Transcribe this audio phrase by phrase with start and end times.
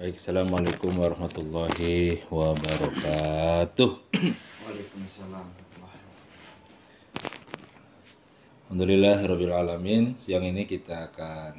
[0.00, 3.90] Baik, Assalamualaikum warahmatullahi wabarakatuh.
[4.64, 5.46] Waalaikumsalam.
[8.64, 10.16] Alhamdulillah Rabbil Alamin.
[10.24, 11.52] Siang ini kita akan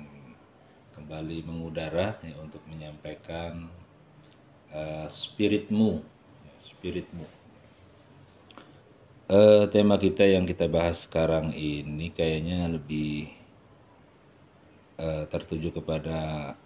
[0.98, 3.70] kembali mengudara ya, untuk menyampaikan
[4.74, 6.02] eh, spiritmu,
[6.42, 7.26] ya, spiritmu.
[9.30, 13.30] Eh, tema kita yang kita bahas sekarang ini kayaknya lebih
[14.98, 16.58] eh, tertuju kepada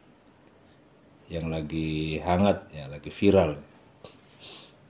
[1.29, 3.57] yang lagi hangat ya, lagi viral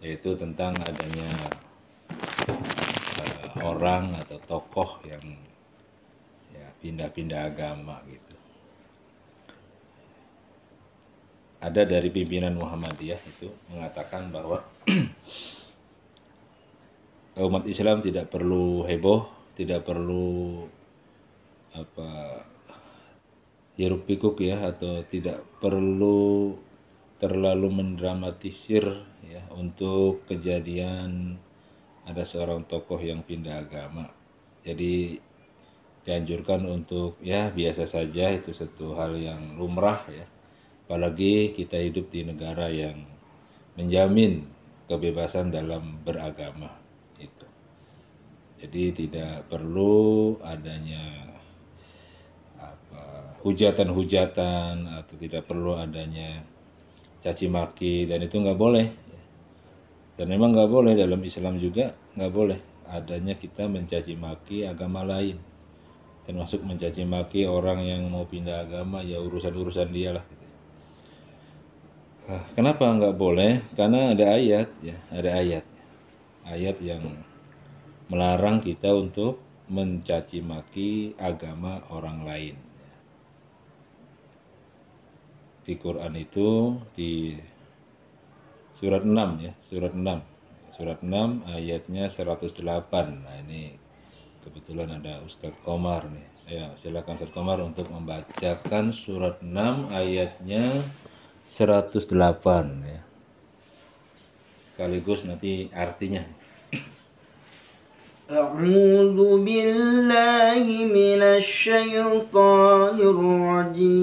[0.03, 1.31] yaitu tentang adanya
[2.45, 5.23] eh, orang atau tokoh yang
[6.53, 8.35] ya pindah-pindah agama gitu.
[11.63, 14.61] Ada dari pimpinan Muhammadiyah itu mengatakan bahwa
[17.49, 19.25] umat Islam tidak perlu heboh,
[19.57, 20.69] tidak perlu
[21.73, 22.39] apa
[23.75, 26.55] hiruk pikuk ya atau tidak perlu
[27.19, 28.83] terlalu mendramatisir
[29.23, 31.39] ya untuk kejadian
[32.05, 34.11] ada seorang tokoh yang pindah agama.
[34.61, 35.19] Jadi
[36.05, 40.27] dianjurkan untuk ya biasa saja itu satu hal yang lumrah ya.
[40.85, 43.01] Apalagi kita hidup di negara yang
[43.73, 44.45] menjamin
[44.85, 46.77] kebebasan dalam beragama
[47.17, 47.47] itu.
[48.61, 51.34] Jadi tidak perlu adanya
[53.45, 56.41] hujatan-hujatan atau tidak perlu adanya
[57.21, 58.87] caci maki dan itu nggak boleh.
[60.17, 65.37] Dan memang nggak boleh dalam Islam juga nggak boleh adanya kita mencaci maki agama lain.
[66.25, 70.45] Termasuk mencaci maki orang yang mau pindah agama ya urusan urusan dia lah gitu.
[72.25, 73.61] Nah, kenapa nggak boleh?
[73.77, 75.65] Karena ada ayat ya ada ayat.
[76.49, 77.13] Ayat yang
[78.09, 79.37] melarang kita untuk
[79.69, 82.64] mencaci maki agama orang lain
[85.65, 87.33] di Quran itu di
[88.77, 90.77] surat 6 ya, surat 6.
[90.77, 93.25] Surat 6 ayatnya 108.
[93.25, 93.73] Nah, ini
[94.45, 96.27] kebetulan ada Ustadz Komar nih.
[96.45, 100.85] Ya, silakan Ustadz Komar untuk membacakan surat 6 ayatnya
[101.57, 103.01] 108 ya.
[104.75, 106.21] Sekaligus nanti artinya.
[108.31, 114.01] أعوذ بالله من الشيطان الرجيم.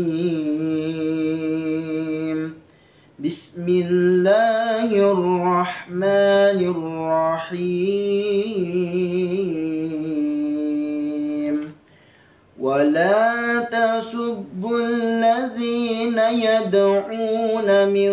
[3.18, 7.82] بسم الله الرحمن الرحيم.
[12.60, 18.12] ولا تسبوا الذين يدعون من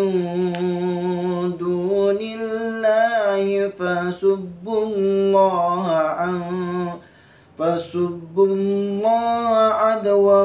[1.60, 6.42] دون الله فسبوا الله عن
[7.58, 10.44] فسبوا الله عدوا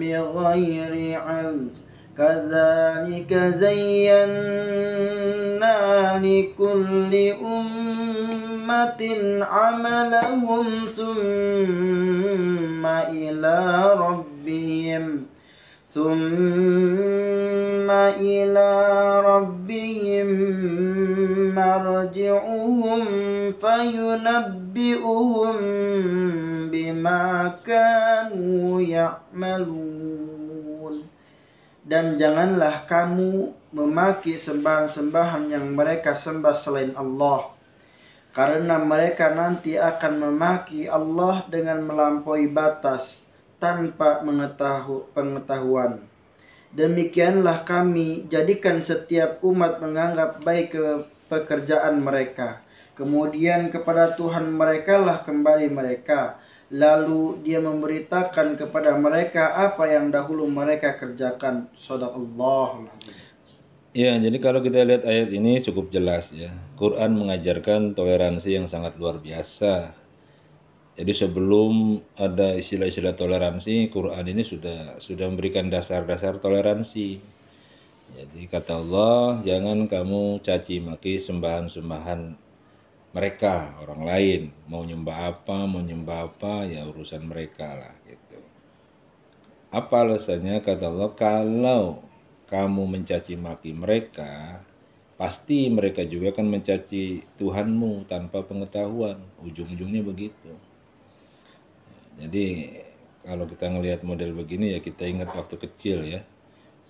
[0.00, 1.70] بغير علم
[2.18, 4.92] كذلك زينا
[6.22, 9.02] لكل أمة
[9.42, 10.66] عملهم
[10.96, 13.58] ثم إلى
[13.96, 15.26] ربهم
[15.94, 18.68] ثم إلى
[19.24, 20.28] ربهم
[21.61, 23.01] مرجعهم
[23.61, 25.55] فينبئهم
[26.71, 27.23] بما
[27.65, 30.27] كانوا يعملون
[31.87, 37.55] dan janganlah kamu memaki sembahan-sembahan yang mereka sembah selain Allah
[38.35, 43.15] karena mereka nanti akan memaki Allah dengan melampaui batas
[43.63, 46.03] tanpa mengetahu pengetahuan
[46.75, 50.85] demikianlah kami jadikan setiap umat menganggap baik ke
[51.32, 52.60] pekerjaan mereka
[52.92, 56.36] kemudian kepada Tuhan mereka lah kembali mereka
[56.68, 62.92] lalu dia memberitakan kepada mereka apa yang dahulu mereka kerjakan sadaqallah
[63.92, 66.48] Ya, jadi kalau kita lihat ayat ini cukup jelas ya.
[66.80, 69.92] Quran mengajarkan toleransi yang sangat luar biasa.
[70.96, 77.20] Jadi sebelum ada istilah-istilah toleransi, Quran ini sudah sudah memberikan dasar-dasar toleransi.
[78.12, 82.20] Jadi kata Allah, jangan kamu caci maki sembahan-sembahan
[83.16, 84.42] mereka, orang lain.
[84.68, 88.38] Mau nyembah apa, mau nyembah apa, ya urusan mereka lah gitu.
[89.72, 91.84] Apa alasannya kata Allah, kalau
[92.52, 94.60] kamu mencaci maki mereka,
[95.16, 99.24] pasti mereka juga akan mencaci Tuhanmu tanpa pengetahuan.
[99.40, 100.52] Ujung-ujungnya begitu.
[102.20, 102.76] Jadi
[103.24, 106.20] kalau kita ngelihat model begini ya kita ingat waktu kecil ya.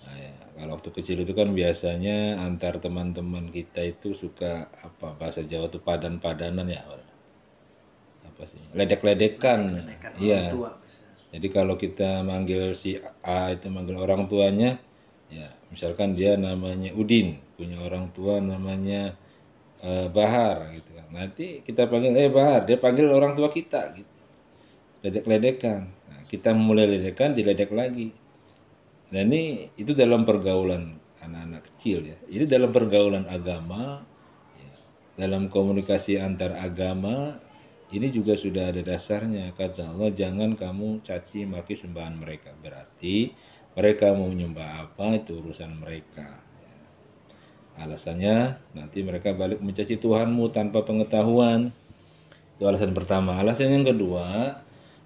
[0.03, 0.42] Nah, ya.
[0.53, 5.81] Kalau waktu kecil itu kan biasanya antar teman-teman kita itu suka apa bahasa Jawa tuh
[5.81, 6.85] padan-padanan ya.
[8.25, 8.61] Apa sih?
[8.77, 9.89] Ledek-ledekan.
[10.21, 10.53] Iya.
[11.33, 14.77] Jadi kalau kita manggil si A itu manggil orang tuanya,
[15.33, 19.17] Ya, misalkan dia namanya Udin, punya orang tua namanya
[19.81, 21.09] uh, Bahar gitu kan.
[21.09, 24.13] Nanti kita panggil eh Bahar, dia panggil orang tua kita gitu.
[25.01, 25.89] Ledek-ledekan.
[25.89, 28.13] Nah, kita mulai ledekan, diledek lagi.
[29.13, 32.17] Nah ini itu dalam pergaulan anak-anak kecil ya.
[32.25, 34.01] Ini dalam pergaulan agama,
[34.57, 34.73] ya,
[35.21, 37.37] dalam komunikasi antar agama,
[37.93, 39.53] ini juga sudah ada dasarnya.
[39.53, 42.57] Kata Allah, jangan kamu caci maki sembahan mereka.
[42.57, 43.29] Berarti
[43.77, 46.41] mereka mau menyembah apa itu urusan mereka.
[47.73, 51.69] Alasannya nanti mereka balik mencaci Tuhanmu tanpa pengetahuan.
[52.57, 53.37] Itu alasan pertama.
[53.37, 54.57] Alasan yang kedua,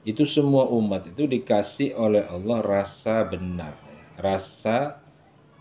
[0.07, 3.75] itu semua umat itu dikasih oleh Allah rasa benar,
[4.17, 4.99] rasa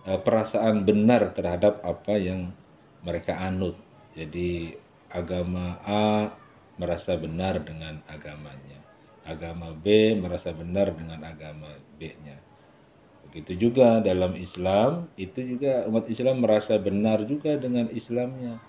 [0.09, 2.51] eh, perasaan benar terhadap apa yang
[3.05, 3.77] mereka anut.
[4.17, 4.75] Jadi
[5.13, 6.33] agama A
[6.81, 8.81] merasa benar dengan agamanya.
[9.27, 12.39] Agama B merasa benar dengan agama B-nya
[13.37, 18.63] Begitu juga dalam Islam, itu juga umat Islam merasa benar juga dengan Islamnya.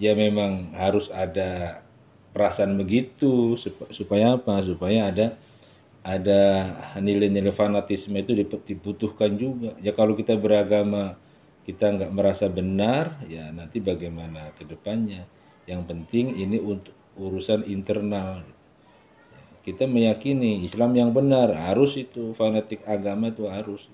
[0.00, 1.82] Ya memang harus ada
[2.30, 3.58] perasaan begitu
[3.90, 4.62] supaya apa?
[4.62, 5.36] Supaya ada
[6.00, 6.42] ada
[6.96, 8.32] nilai-nilai fanatisme itu
[8.64, 9.76] dibutuhkan juga.
[9.84, 11.20] Ya kalau kita beragama
[11.68, 15.28] kita nggak merasa benar, ya nanti bagaimana ke depannya.
[15.68, 18.42] Yang penting ini untuk urusan internal.
[19.60, 22.32] Kita meyakini Islam yang benar harus itu.
[22.32, 23.84] Fanatik agama itu harus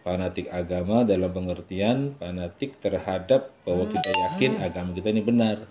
[0.00, 5.70] fanatik agama dalam pengertian fanatik terhadap bahwa kita yakin agama kita ini benar.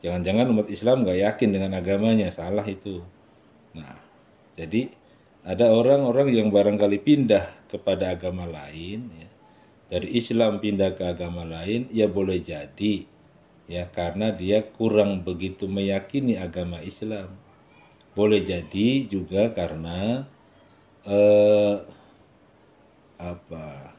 [0.00, 2.32] Jangan-jangan umat Islam nggak yakin dengan agamanya.
[2.32, 3.04] Salah itu
[3.76, 3.96] nah
[4.56, 4.88] jadi
[5.46, 9.28] ada orang-orang yang barangkali pindah kepada agama lain ya.
[9.92, 13.06] dari Islam pindah ke agama lain ya boleh jadi
[13.66, 17.34] ya karena dia kurang begitu meyakini agama Islam.
[18.16, 20.24] Boleh jadi juga karena
[21.04, 21.76] eh,
[23.20, 23.92] apa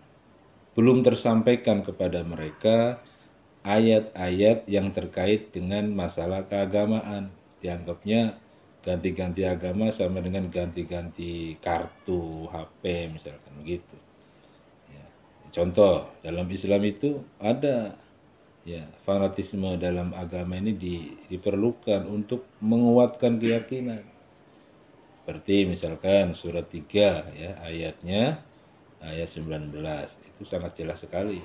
[0.73, 3.01] belum tersampaikan kepada mereka
[3.65, 7.29] ayat-ayat yang terkait dengan masalah keagamaan.
[7.61, 8.39] Dianggapnya
[8.87, 13.97] ganti-ganti agama sama dengan ganti-ganti kartu HP misalkan begitu.
[14.87, 15.03] Ya.
[15.51, 17.99] Contoh dalam Islam itu ada
[18.63, 20.95] ya fanatisme dalam agama ini di,
[21.27, 24.03] diperlukan untuk menguatkan keyakinan
[25.27, 26.87] seperti misalkan surat 3
[27.35, 28.39] ya ayatnya
[29.03, 29.75] ayat 19
[30.23, 31.43] itu sangat jelas sekali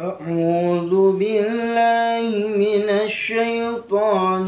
[0.00, 4.44] أعوذ بالله من الشيطان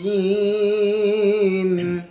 [0.00, 2.02] الرجيم.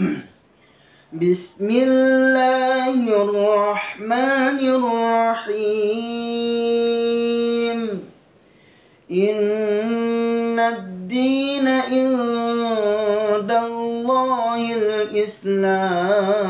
[1.22, 5.50] بسم الله الرحمن الرحيم.
[9.10, 16.41] إن الدين عند الله الإسلام.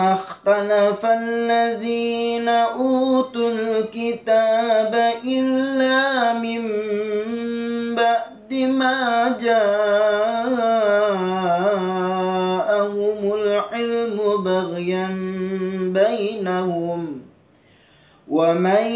[0.00, 4.94] اختلف الذين أوتوا الكتاب
[5.24, 6.62] إلا من
[7.94, 9.60] بعد ما جاءهم
[13.34, 15.08] العلم بغيا
[15.94, 17.20] بينهم.
[18.28, 18.86] ومن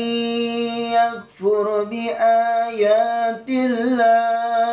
[0.93, 4.64] يكفر بآيات الله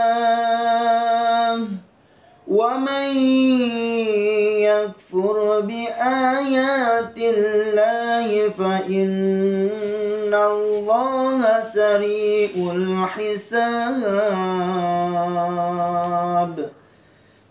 [5.10, 11.40] يكفر بآيات الله فإن الله
[11.74, 14.06] سريع الحساب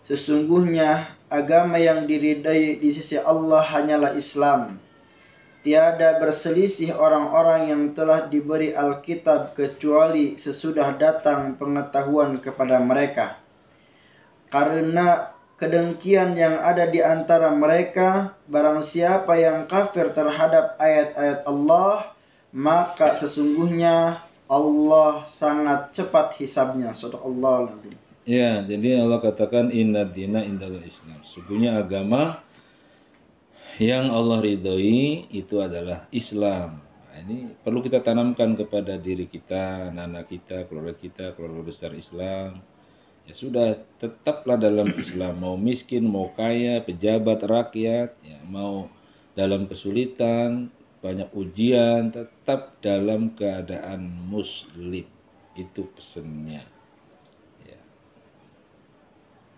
[0.06, 4.78] Sesungguhnya agama yang diridai di sisi Allah hanyalah Islam.
[5.66, 13.42] Tiada berselisih orang-orang yang telah diberi Alkitab kecuali sesudah datang pengetahuan kepada mereka.
[14.46, 22.17] Karena kedengkian yang ada di antara mereka, barang siapa yang kafir terhadap ayat-ayat Allah,
[22.49, 26.97] maka sesungguhnya Allah sangat cepat hisabnya.
[26.97, 27.77] Sadaq Allah
[28.25, 31.21] Ya, jadi Allah katakan inna dina indallah Islam.
[31.29, 32.41] Sesungguhnya agama
[33.77, 36.81] yang Allah ridhoi itu adalah Islam.
[36.81, 42.61] Nah, ini perlu kita tanamkan kepada diri kita, anak-anak kita, keluarga kita, keluarga besar Islam.
[43.29, 43.67] Ya sudah,
[44.01, 45.41] tetaplah dalam Islam.
[45.41, 48.89] Mau miskin, mau kaya, pejabat, rakyat, ya, mau
[49.37, 55.05] dalam kesulitan, banyak ujian, tetap dalam keadaan muslim.
[55.53, 56.81] Itu pesannya.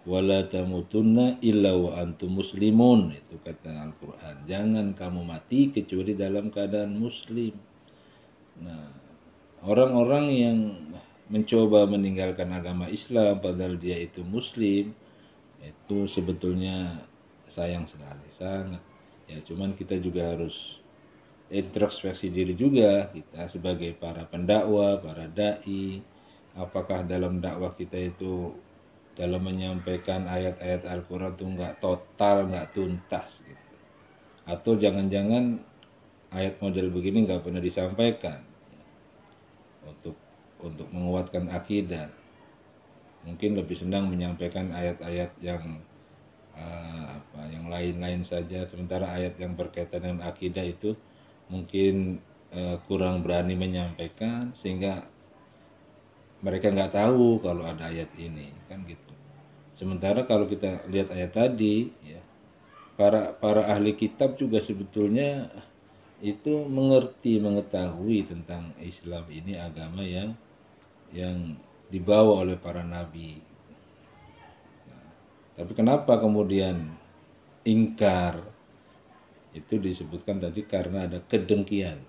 [0.03, 3.15] Wala tamutunna illa wa antum muslimun.
[3.15, 4.43] Itu kata Al-Qur'an.
[4.43, 7.55] Jangan kamu mati kecuali dalam keadaan muslim.
[8.59, 8.91] Nah
[9.63, 10.57] orang-orang yang
[11.33, 14.93] mencoba meninggalkan agama Islam padahal dia itu muslim
[15.65, 17.01] itu sebetulnya
[17.57, 18.83] sayang sekali sangat.
[19.25, 20.53] Ya cuman kita juga harus
[21.49, 26.05] introspeksi diri juga kita sebagai para pendakwa para dai
[26.53, 28.53] apakah dalam dakwah kita itu
[29.13, 33.75] dalam menyampaikan ayat-ayat Al-Quran itu nggak total nggak tuntas gitu.
[34.45, 35.61] Atau jangan-jangan
[36.33, 38.41] ayat model begini nggak pernah disampaikan.
[39.85, 40.17] Untuk
[40.63, 42.07] untuk menguatkan akidah.
[43.27, 45.83] Mungkin lebih senang menyampaikan ayat-ayat yang
[46.55, 48.67] uh, apa yang lain-lain saja.
[48.71, 50.95] Sementara ayat yang berkaitan dengan akidah itu
[51.51, 52.23] mungkin
[52.55, 55.03] uh, kurang berani menyampaikan sehingga
[56.43, 59.13] mereka nggak tahu kalau ada ayat ini kan gitu.
[59.79, 62.19] Sementara kalau kita lihat ayat tadi ya
[62.99, 65.49] para para ahli kitab juga sebetulnya
[66.23, 70.37] itu mengerti mengetahui tentang Islam ini agama yang
[71.13, 71.55] yang
[71.93, 73.37] dibawa oleh para nabi.
[74.89, 75.09] Nah,
[75.61, 76.89] tapi kenapa kemudian
[77.63, 78.41] ingkar?
[79.53, 82.01] Itu disebutkan tadi karena ada kedengkian,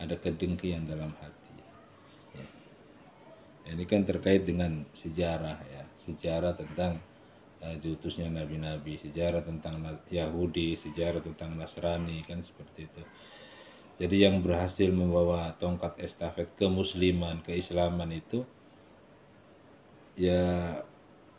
[0.00, 1.52] ada kedengkian dalam hati.
[2.32, 2.46] Ya.
[3.68, 7.04] Ini kan terkait dengan sejarah ya, sejarah tentang
[7.60, 13.02] uh, diutusnya nabi-nabi, sejarah tentang Yahudi, sejarah tentang Nasrani kan seperti itu.
[13.94, 18.42] Jadi yang berhasil membawa tongkat estafet kemusliman, keislaman itu
[20.18, 20.82] ya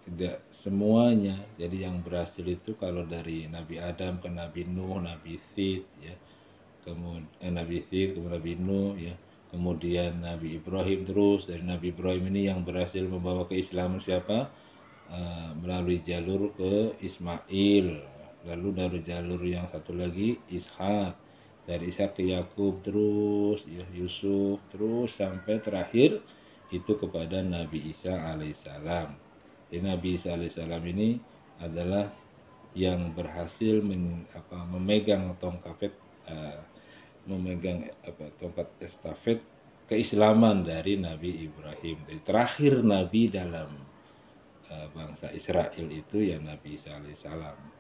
[0.07, 1.43] tidak semuanya.
[1.59, 6.15] Jadi yang berhasil itu kalau dari Nabi Adam ke Nabi Nuh Nabi Sid ya.
[6.87, 9.15] Kemudian eh, Nabi Sid kemudian Nabi Nuh ya.
[9.51, 11.51] Kemudian Nabi Ibrahim terus.
[11.51, 14.51] Dari Nabi Ibrahim ini yang berhasil membawa keislaman siapa?
[15.05, 17.87] Uh, melalui jalur ke Ismail.
[18.47, 21.24] Lalu dari jalur yang satu lagi Ishak
[21.65, 26.21] dari Ishak ke Yakub terus ya Yusuf terus sampai terakhir
[26.69, 29.09] itu kepada Nabi Isa alaihissalam.
[29.69, 31.17] Jadi Nabi Isa alaihissalam ini
[31.61, 32.09] adalah
[32.77, 35.93] yang berhasil men, apa, memegang tongkat
[36.27, 36.59] uh,
[37.25, 39.39] memegang apa, tongkat estafet
[39.89, 41.97] keislaman dari Nabi Ibrahim.
[42.05, 43.69] Jadi terakhir Nabi dalam
[44.69, 47.74] uh, bangsa Israel itu ya Nabi Isa alaihissalam.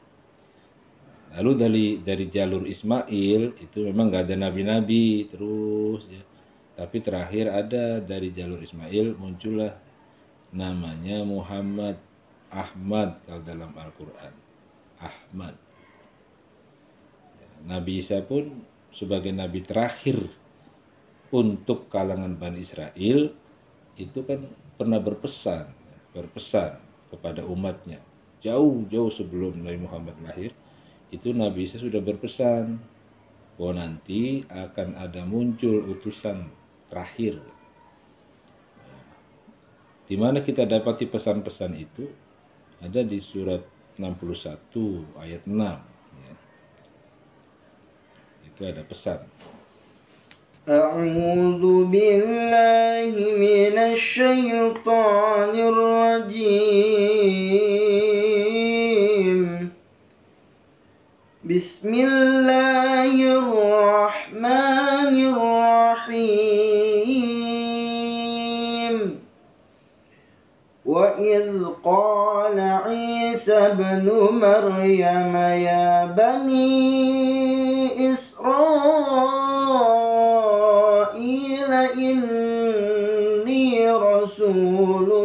[1.33, 6.21] Lalu dari dari jalur Ismail itu memang nggak ada nabi-nabi terus ya
[6.75, 9.73] tapi terakhir ada dari jalur Ismail muncullah
[10.51, 11.95] namanya Muhammad
[12.55, 14.33] Ahmad kalau dalam Al-Quran.
[14.95, 15.55] Ahmad.
[17.67, 18.63] Nabi Isa pun
[18.95, 20.23] sebagai nabi terakhir
[21.35, 23.33] untuk kalangan Bani Israel
[23.99, 24.47] itu kan
[24.79, 25.67] pernah berpesan,
[26.15, 26.79] berpesan
[27.11, 27.99] kepada umatnya
[28.39, 30.53] jauh-jauh sebelum Nabi Muhammad lahir
[31.13, 32.79] itu Nabi Isa sudah berpesan
[33.55, 36.49] bahwa nanti akan ada muncul utusan
[36.91, 37.39] terakhir.
[38.81, 39.03] Nah,
[40.09, 42.09] di mana kita dapati pesan-pesan itu
[42.83, 43.63] ada di surat
[43.95, 45.55] 61 ayat 6
[46.19, 46.35] ya.
[48.49, 49.23] Itu ada pesan.
[50.65, 52.65] A'udhu billahi.
[61.45, 65.15] بسم الله الرحمن
[66.09, 66.55] الرحيم.
[70.85, 74.09] وإذ قال عيسى ابن
[74.41, 75.35] مريم
[75.69, 76.73] يا بني
[78.13, 78.51] إسرائيل
[81.93, 85.24] إني رسول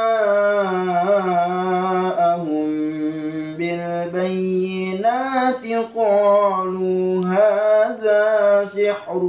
[5.60, 8.24] بالبينات قالوا هذا
[8.72, 9.22] سحر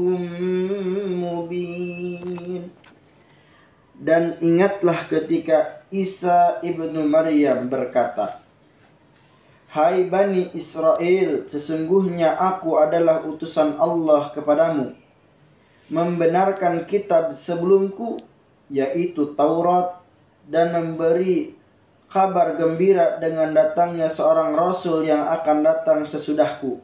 [1.23, 2.63] مبين
[3.97, 8.39] Dan ingatlah ketika Isa ibnu Maryam berkata,
[9.67, 14.95] Hai Bani Israel, sesungguhnya aku adalah utusan Allah kepadamu,
[15.91, 18.21] membenarkan kitab sebelumku,
[18.71, 19.99] yaitu Taurat,
[20.47, 21.57] dan memberi
[22.12, 26.78] kabar gembira dengan datangnya seorang rasul yang akan datang sesudahku,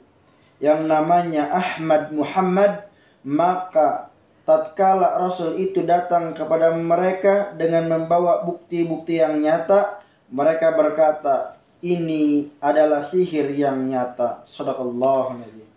[0.59, 2.89] yang namanya Ahmad Muhammad
[3.23, 4.09] maka
[4.49, 10.01] tatkala Rasul itu datang kepada mereka dengan membawa bukti-bukti yang nyata
[10.33, 15.69] mereka berkata ini adalah sihir yang nyata sadaqallahu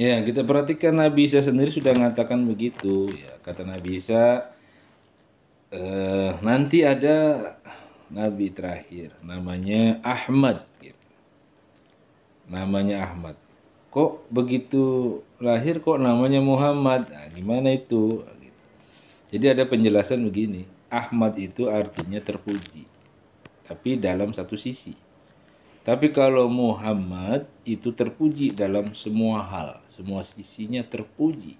[0.00, 3.12] Ya, kita perhatikan Nabi Isa sendiri sudah mengatakan begitu.
[3.20, 4.48] Ya, kata Nabi Isa,
[5.68, 7.36] eh, nanti ada
[8.10, 10.66] Nabi terakhir, namanya Ahmad.
[10.82, 10.98] Gitu.
[12.50, 13.38] Namanya Ahmad.
[13.90, 17.06] Kok begitu lahir kok namanya Muhammad?
[17.10, 18.22] Nah, gimana itu?
[18.42, 18.62] Gitu.
[19.30, 22.86] Jadi ada penjelasan begini, Ahmad itu artinya terpuji,
[23.70, 24.94] tapi dalam satu sisi.
[25.86, 31.56] Tapi kalau Muhammad itu terpuji dalam semua hal, semua sisinya terpuji.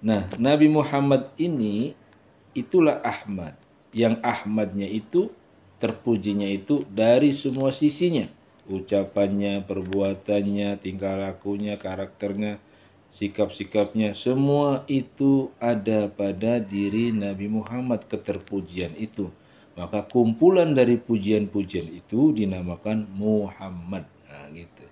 [0.00, 1.92] Nah, Nabi Muhammad ini
[2.56, 3.54] itulah Ahmad.
[3.96, 5.32] Yang Ahmadnya itu
[5.82, 8.28] terpujinya itu dari semua sisinya.
[8.66, 12.58] Ucapannya, perbuatannya, tingkah lakunya, karakternya,
[13.14, 19.30] sikap-sikapnya, semua itu ada pada diri Nabi Muhammad keterpujian itu
[19.76, 24.08] maka kumpulan dari pujian-pujian itu dinamakan Muhammad.
[24.24, 24.84] Nah, gitu.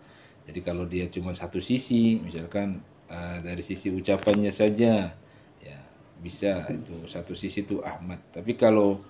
[0.45, 5.17] Jadi kalau dia cuma satu sisi, misalkan uh, dari sisi ucapannya saja,
[5.64, 5.79] ya
[6.21, 8.21] bisa itu satu sisi itu Ahmad.
[8.37, 9.00] Tapi kalau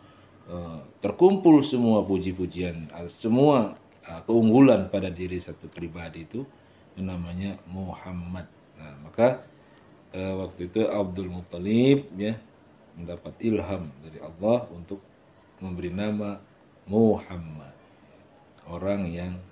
[1.00, 6.44] terkumpul semua puji-pujian, uh, semua uh, keunggulan pada diri satu pribadi itu,
[7.00, 8.46] namanya Muhammad.
[8.78, 9.42] Nah, maka
[10.14, 12.38] waktu itu Abdul Muttalib ya
[12.94, 15.02] mendapat ilham dari Allah untuk
[15.58, 16.38] memberi nama
[16.86, 17.74] Muhammad.
[18.70, 19.42] Orang yang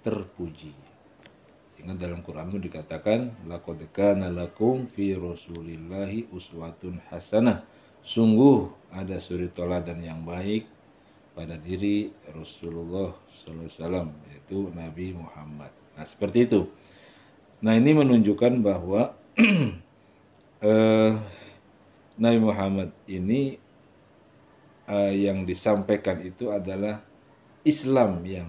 [0.00, 0.72] terpuji.
[1.76, 4.32] Sehingga dalam Quran dikatakan laqad kana
[4.96, 7.60] fi rasulillahi uswatun hasanah
[8.06, 10.66] sungguh ada suri toladan yang baik
[11.36, 13.12] pada diri Rasulullah
[13.44, 15.70] SAW yaitu Nabi Muhammad.
[15.98, 16.70] Nah seperti itu.
[17.60, 19.12] Nah ini menunjukkan bahwa
[20.64, 21.12] eh,
[22.16, 23.60] Nabi Muhammad ini
[24.88, 27.02] uh, yang disampaikan itu adalah
[27.66, 28.48] Islam yang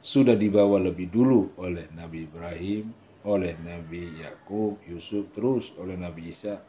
[0.00, 6.62] sudah dibawa lebih dulu oleh Nabi Ibrahim, oleh Nabi Yakub, Yusuf, terus oleh Nabi Isa.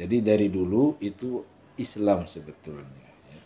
[0.00, 1.44] Jadi dari dulu itu
[1.76, 3.12] Islam sebetulnya.
[3.28, 3.40] Ya.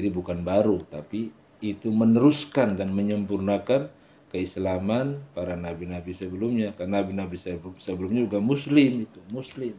[0.00, 1.28] Jadi bukan baru, tapi
[1.60, 3.92] itu meneruskan dan menyempurnakan
[4.32, 6.72] keislaman para nabi-nabi sebelumnya.
[6.72, 7.36] Karena nabi-nabi
[7.84, 9.76] sebelumnya juga Muslim itu, Muslim,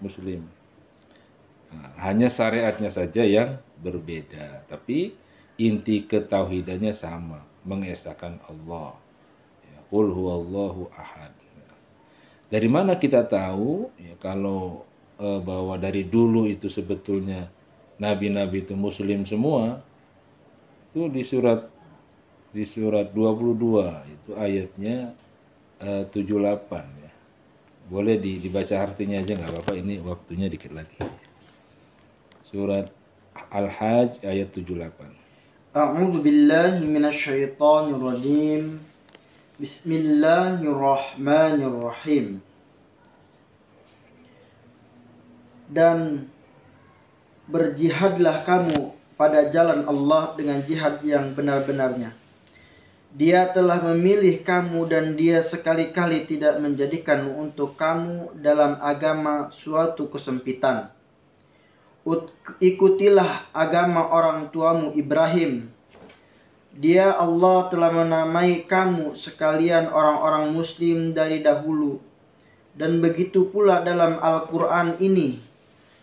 [0.00, 0.48] Muslim.
[1.68, 5.12] Nah, hanya syariatnya saja yang berbeda, tapi
[5.60, 8.96] inti ketauhidannya sama, mengesahkan Allah.
[9.68, 11.36] Ya, Qul huwallahu ahad.
[12.48, 14.88] Dari mana kita tahu ya, kalau
[15.20, 17.48] e, bahwa dari dulu itu sebetulnya
[18.00, 19.84] nabi-nabi itu muslim semua?
[20.90, 21.68] Itu di surat
[22.48, 25.12] di surat 22 itu ayatnya
[25.76, 27.12] e, 78 ya.
[27.88, 30.96] Boleh dibaca artinya aja nggak apa-apa ini waktunya dikit lagi
[32.48, 32.88] surat
[33.52, 35.76] Al-Hajj ayat 78.
[35.76, 38.80] A'udzu billahi minasyaitonir rajim.
[39.58, 42.38] Bismillahirrahmanirrahim.
[45.66, 46.30] Dan
[47.50, 52.14] berjihadlah kamu pada jalan Allah dengan jihad yang benar-benarnya.
[53.12, 60.94] Dia telah memilih kamu dan dia sekali-kali tidak menjadikan untuk kamu dalam agama suatu kesempitan
[62.58, 65.68] ikutilah agama orang tuamu Ibrahim.
[66.76, 72.00] Dia Allah telah menamai kamu sekalian orang-orang muslim dari dahulu.
[72.76, 75.40] Dan begitu pula dalam Al-Quran ini.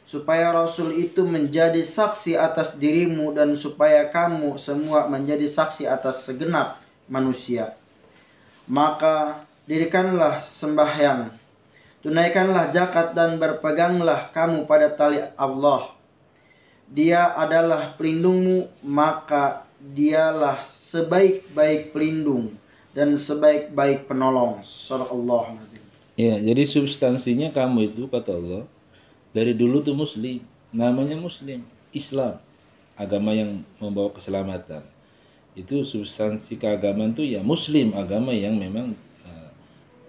[0.06, 6.78] Supaya Rasul itu menjadi saksi atas dirimu dan supaya kamu semua menjadi saksi atas segenap
[7.10, 7.74] manusia.
[8.70, 11.34] Maka dirikanlah sembahyang.
[12.06, 15.96] Tunaikanlah zakat dan berpeganglah kamu pada tali Allah
[16.86, 22.58] dia adalah pelindungmu, maka dialah sebaik-baik pelindung
[22.96, 24.64] dan sebaik-baik penolong.
[24.64, 25.60] Sallallahu
[26.16, 28.64] Ya, jadi substansinya kamu itu kata Allah
[29.36, 30.40] dari dulu tuh muslim,
[30.72, 32.40] namanya muslim, Islam,
[32.96, 34.88] agama yang membawa keselamatan.
[35.60, 38.96] Itu substansi keagamaan tuh ya muslim, agama yang memang
[39.28, 39.52] uh,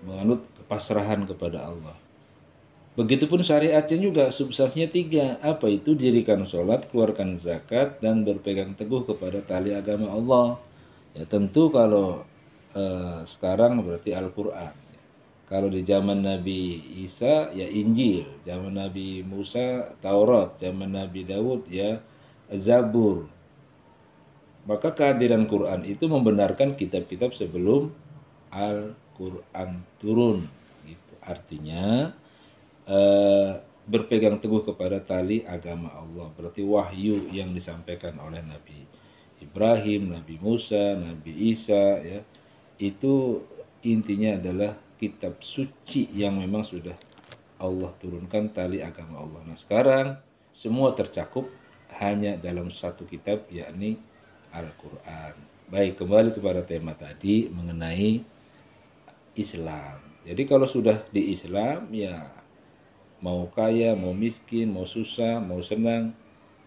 [0.07, 1.99] menganut kepasrahan kepada Allah.
[2.97, 5.37] Begitupun syariatnya juga substansinya tiga.
[5.45, 5.93] Apa itu?
[5.93, 10.57] Dirikan sholat, keluarkan zakat, dan berpegang teguh kepada tali agama Allah.
[11.13, 12.25] Ya tentu kalau
[12.73, 14.73] eh, sekarang berarti Al-Quran.
[15.47, 22.03] Kalau di zaman Nabi Isa ya Injil, zaman Nabi Musa Taurat, zaman Nabi Daud ya
[22.51, 23.31] Zabur.
[24.67, 27.95] Maka kehadiran Quran itu membenarkan kitab-kitab sebelum
[28.51, 30.51] Al Quran turun
[30.83, 32.11] gitu artinya
[32.87, 33.51] eh,
[33.87, 38.83] berpegang teguh kepada tali agama Allah berarti wahyu yang disampaikan oleh Nabi
[39.38, 42.20] Ibrahim Nabi Musa Nabi Isa ya
[42.83, 43.46] itu
[43.87, 46.99] intinya adalah kitab suci yang memang sudah
[47.62, 50.18] Allah turunkan tali agama Allah nah sekarang
[50.57, 51.46] semua tercakup
[52.01, 53.96] hanya dalam satu kitab yakni
[54.53, 55.35] Al-Quran.
[55.66, 58.22] Baik, kembali kepada tema tadi mengenai
[59.37, 59.99] Islam.
[60.25, 62.25] Jadi kalau sudah di Islam ya
[63.27, 66.15] mau kaya, mau miskin, mau susah, mau senang,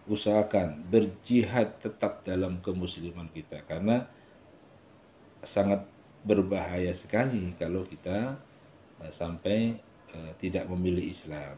[0.04, 4.04] usahakan berjihad tetap dalam kemusliman kita karena
[5.40, 5.88] sangat
[6.20, 8.36] berbahaya sekali kalau kita
[9.00, 9.80] uh, sampai
[10.12, 11.56] uh, tidak memilih Islam.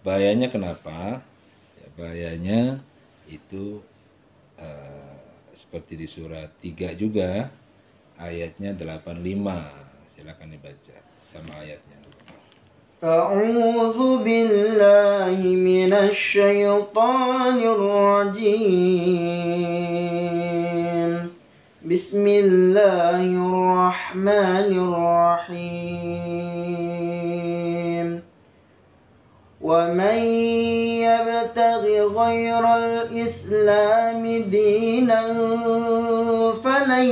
[0.00, 1.20] Bahayanya kenapa?
[1.76, 2.60] Ya, bahayanya
[3.28, 3.84] itu
[4.56, 5.20] uh,
[5.60, 7.52] seperti di surat 3 juga
[8.16, 9.20] ayatnya 85
[10.16, 10.96] silakan dibaca
[11.28, 12.00] sama ayatnya
[13.04, 18.60] أعوذ بالله من الشيطان الرجيم.
[21.90, 25.70] بسم الله الرحمن الرحيم.
[29.60, 30.18] ومن
[31.08, 31.84] يبتغ
[32.22, 35.22] غير الإسلام دينا
[36.64, 37.08] فلن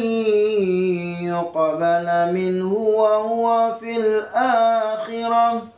[1.25, 5.78] يقبل منه وهو في الآخرة.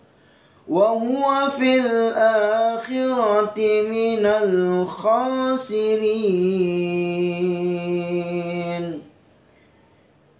[0.70, 5.46] وهو في الآخرة من الخاسرين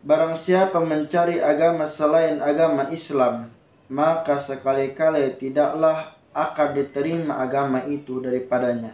[0.06, 3.50] Barang siapa mencari agama selain agama Islam,
[3.90, 8.94] maka sekali-kali tidaklah akan diterima agama itu daripadanya.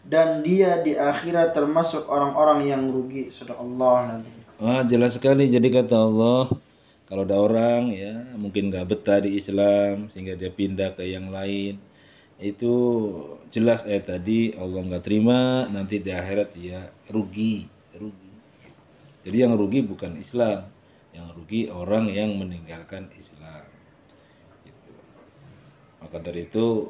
[0.00, 3.28] Dan dia di akhirat termasuk orang-orang yang rugi.
[3.28, 4.32] Sudah Allah nanti.
[4.64, 6.48] Wah jelas sekali jadi kata Allah
[7.05, 11.77] kalau ada orang ya mungkin nggak betah di Islam sehingga dia pindah ke yang lain.
[12.41, 12.73] Itu
[13.53, 18.31] jelas eh tadi Allah nggak terima nanti di akhirat dia rugi rugi.
[19.21, 20.65] Jadi yang rugi bukan Islam
[21.15, 23.63] yang rugi orang yang meninggalkan Islam.
[24.65, 24.91] Gitu.
[26.01, 26.89] maka dari itu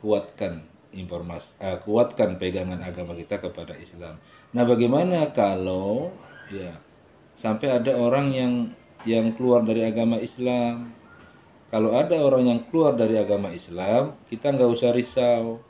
[0.00, 0.64] kuatkan
[0.96, 4.16] informasi uh, kuatkan pegangan agama kita kepada Islam.
[4.56, 6.16] Nah bagaimana kalau
[6.48, 6.80] ya
[7.38, 8.52] sampai ada orang yang
[9.06, 10.90] yang keluar dari agama Islam.
[11.68, 15.60] Kalau ada orang yang keluar dari agama Islam kita nggak usah risau.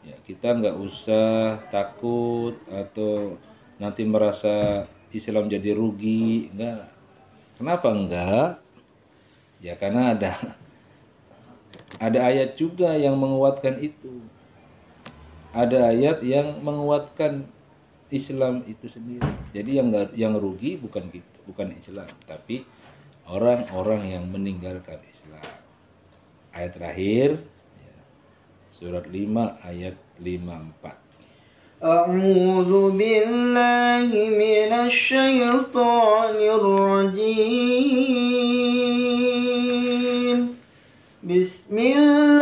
[0.00, 3.36] Ya kita nggak usah takut atau
[3.76, 6.50] nanti merasa Islam jadi rugi.
[6.52, 6.90] Enggak
[7.56, 8.50] kenapa enggak
[9.60, 10.32] ya karena ada
[12.00, 14.24] ada ayat juga yang menguatkan itu.
[15.50, 17.46] Ada ayat yang menguatkan
[18.10, 19.30] Islam itu sendiri.
[19.54, 22.65] Jadi yang yang rugi bukan kita bukan Islam tapi
[23.29, 25.45] orang-orang yang meninggalkan Islam
[26.55, 27.29] ayat terakhir
[27.79, 27.97] ya,
[28.73, 29.13] surat 5
[29.65, 31.05] ayat 54
[31.83, 37.75] أعوذ بالله من الشيطان الرجيم
[41.23, 42.38] بسم الله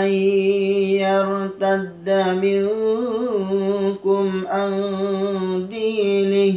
[0.00, 0.12] من
[1.00, 2.08] يرتد
[2.42, 4.72] منكم عن
[5.70, 6.54] دينه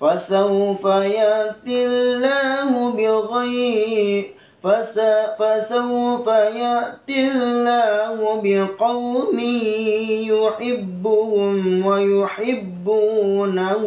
[0.00, 4.24] فسوف يأتي الله بغير
[4.62, 5.00] فس-
[5.38, 9.38] فسوف يأتي الله بقوم
[10.30, 13.82] يحبهم ويحبونه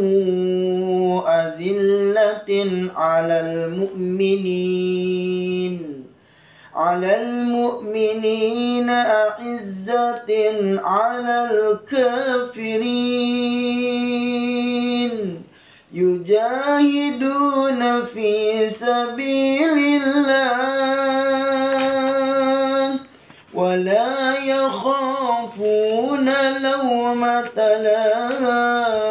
[1.28, 2.50] أذلة
[2.96, 3.40] على
[4.60, 5.89] المؤمنين.
[6.80, 10.30] على المؤمنين أعزة
[10.84, 13.10] على الكافرين.
[15.94, 20.50] يجاهدون في سبيل الله
[23.54, 26.30] ولا يخافون
[26.62, 29.09] لومة لائم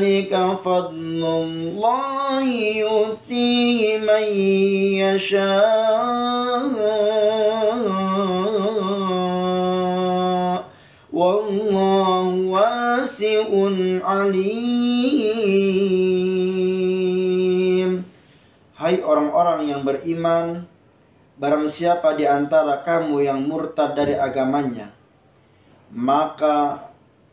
[0.00, 0.32] ذلك
[0.64, 2.44] فضل الله
[2.84, 4.24] يؤتيه من
[5.04, 6.64] يشاء
[11.12, 12.24] والله
[12.56, 13.48] واسع
[14.04, 14.86] عليم
[18.76, 20.68] Hai orang-orang yang beriman
[21.36, 24.92] Barang siapa di antara kamu yang murtad dari agamanya
[25.92, 26.89] Maka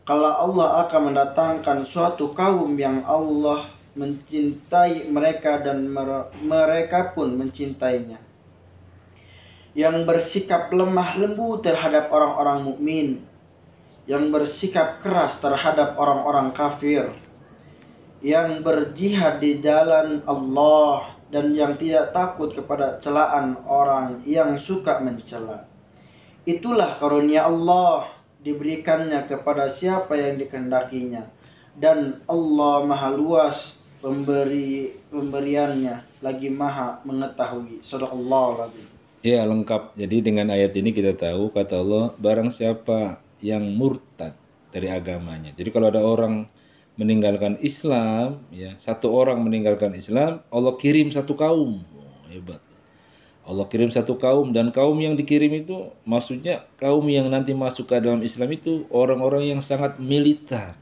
[0.08, 5.84] kalau Allah akan mendatangkan suatu kaum yang Allah mencintai mereka dan
[6.40, 8.16] mereka pun mencintainya.
[9.76, 13.08] Yang bersikap lemah lembut terhadap orang-orang mukmin,
[14.08, 17.12] yang bersikap keras terhadap orang-orang kafir,
[18.24, 25.68] yang berjihad di jalan Allah dan yang tidak takut kepada celaan orang yang suka mencela.
[26.48, 31.26] Itulah karunia Allah diberikannya kepada siapa yang dikehendakinya
[31.78, 38.86] dan Allah maha luas pemberi pemberiannya lagi maha mengetahui sadaqallahu alazim
[39.18, 39.98] Ya lengkap.
[39.98, 44.38] Jadi dengan ayat ini kita tahu kata Allah barang siapa yang murtad
[44.70, 45.50] dari agamanya.
[45.58, 46.46] Jadi kalau ada orang
[46.94, 51.82] meninggalkan Islam, ya satu orang meninggalkan Islam, Allah kirim satu kaum.
[51.82, 52.62] Oh, hebat.
[53.48, 57.96] Allah kirim satu kaum dan kaum yang dikirim itu maksudnya kaum yang nanti masuk ke
[57.96, 60.76] dalam Islam itu orang-orang yang sangat militan.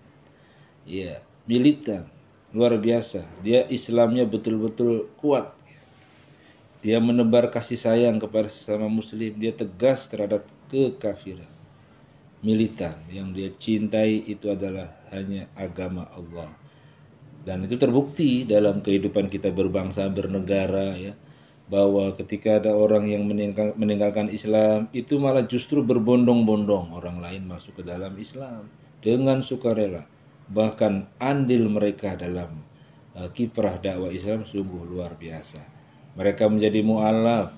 [0.82, 2.10] Iya, militan.
[2.50, 3.22] Luar biasa.
[3.46, 5.54] Dia Islamnya betul-betul kuat.
[6.82, 9.38] Dia menebar kasih sayang kepada sesama muslim.
[9.38, 11.46] Dia tegas terhadap kekafiran.
[12.42, 16.50] Militan yang dia cintai itu adalah hanya agama Allah.
[17.46, 21.14] Dan itu terbukti dalam kehidupan kita berbangsa, bernegara ya
[21.66, 27.82] bahwa ketika ada orang yang meninggal, meninggalkan Islam itu malah justru berbondong-bondong orang lain masuk
[27.82, 28.70] ke dalam Islam
[29.02, 30.06] dengan sukarela.
[30.46, 32.62] Bahkan andil mereka dalam
[33.18, 35.58] uh, kiprah dakwah Islam sungguh luar biasa.
[36.14, 37.50] Mereka menjadi mualaf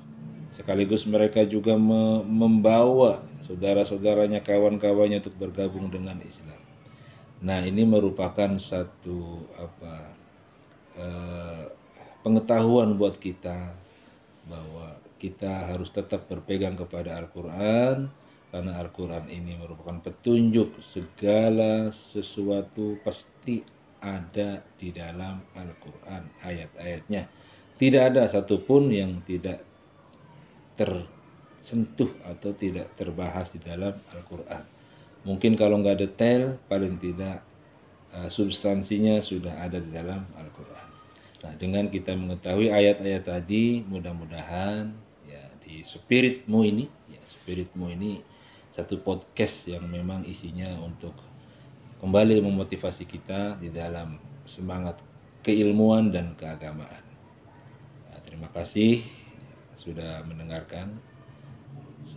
[0.59, 6.59] sekaligus mereka juga me membawa saudara-saudaranya kawan-kawannya untuk bergabung dengan Islam.
[7.44, 9.94] Nah ini merupakan satu apa
[10.99, 11.64] uh,
[12.27, 13.88] pengetahuan buat kita
[14.49, 18.09] bahwa kita harus tetap berpegang kepada Al-Quran
[18.49, 23.61] karena Al-Quran ini merupakan petunjuk segala sesuatu pasti
[24.01, 27.29] ada di dalam Al-Quran ayat-ayatnya.
[27.77, 29.63] Tidak ada satupun yang tidak
[30.81, 34.65] tersentuh atau tidak terbahas di dalam Al-Quran.
[35.29, 37.45] Mungkin kalau nggak detail paling tidak
[38.17, 40.88] uh, substansinya sudah ada di dalam Al-Quran
[41.38, 44.90] Nah, dengan kita mengetahui ayat-ayat tadi, mudah-mudahan
[45.22, 48.18] ya di spiritmu ini, ya spiritmu ini
[48.74, 51.14] satu podcast yang memang isinya untuk
[52.03, 54.18] kembali memotivasi kita di dalam
[54.51, 54.98] semangat
[55.46, 57.07] keilmuan dan keagamaan.
[58.11, 59.07] Nah, terima kasih
[59.79, 60.98] sudah mendengarkan.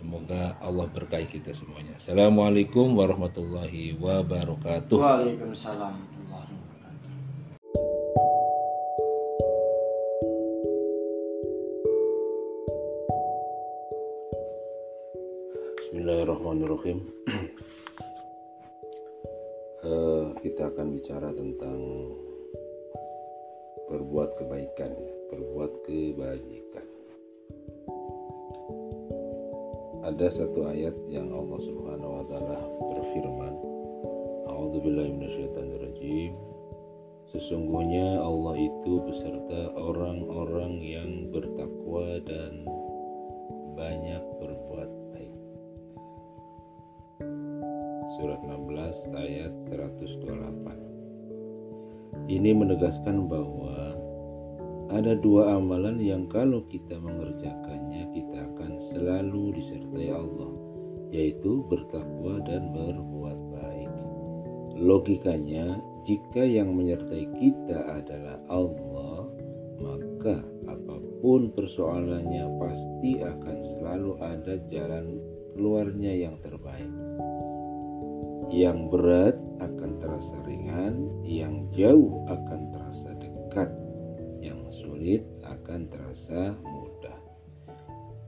[0.02, 1.94] Semoga Allah berkahi kita semuanya.
[2.02, 4.98] Assalamualaikum warahmatullahi wabarakatuh.
[4.98, 6.11] Waalaikumsalam.
[16.02, 16.98] Bismillahirrahmanirrahim.
[19.86, 21.78] uh, kita akan bicara tentang
[23.86, 24.98] berbuat kebaikan,
[25.30, 26.86] berbuat kebajikan.
[30.10, 33.54] Ada satu ayat yang Allah Subhanahu wa taala berfirman,
[34.50, 36.34] A'udzubillahiminasyaitonirrajim.
[37.30, 42.66] Sesungguhnya Allah itu beserta orang-orang yang bertakwa dan
[43.78, 44.71] banyak berbuat
[50.00, 52.30] 128.
[52.30, 53.92] Ini menegaskan bahwa
[54.92, 60.52] ada dua amalan yang kalau kita mengerjakannya kita akan selalu disertai Allah,
[61.08, 63.92] yaitu bertakwa dan berbuat baik.
[64.76, 69.32] Logikanya, jika yang menyertai kita adalah Allah,
[69.80, 75.06] maka apa pun persoalannya pasti akan selalu ada jalan
[75.56, 76.92] keluarnya yang terbaik.
[78.52, 79.36] Yang berat
[81.26, 83.70] yang jauh akan terasa dekat,
[84.40, 87.18] yang sulit akan terasa mudah.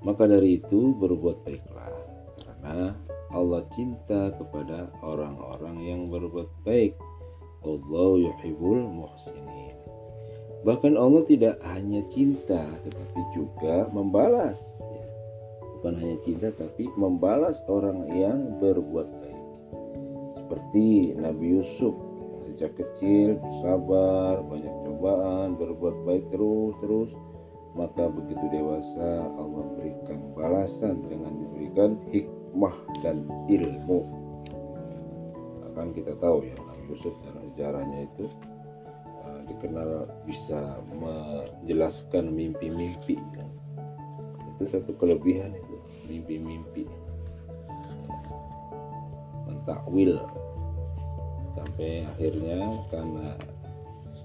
[0.05, 1.93] Maka dari itu berbuat baiklah,
[2.45, 2.93] karena
[3.33, 6.93] Allah cinta kepada orang-orang yang berbuat baik.
[7.65, 9.77] Allah yuhibbul muhsinin.
[10.69, 14.57] Bahkan Allah tidak hanya cinta, tetapi juga membalas.
[15.81, 19.25] Bukan hanya cinta, tapi membalas orang yang berbuat baik
[20.45, 21.97] seperti Nabi Yusuf
[22.55, 27.11] sejak kecil bersabar banyak cobaan berbuat baik terus terus
[27.75, 34.01] maka begitu dewasa Allah berikan balasan dengan diberikan hikmah dan ilmu.
[35.75, 36.55] Akan kita tahu ya
[36.87, 38.31] Yusuf dalam sejarahnya itu
[39.27, 43.19] uh, dikenal bisa menjelaskan mimpi-mimpi.
[44.55, 46.87] Itu satu kelebihan itu mimpi-mimpi.
[49.65, 50.21] Takwil
[51.55, 52.59] sampai akhirnya
[52.91, 53.29] karena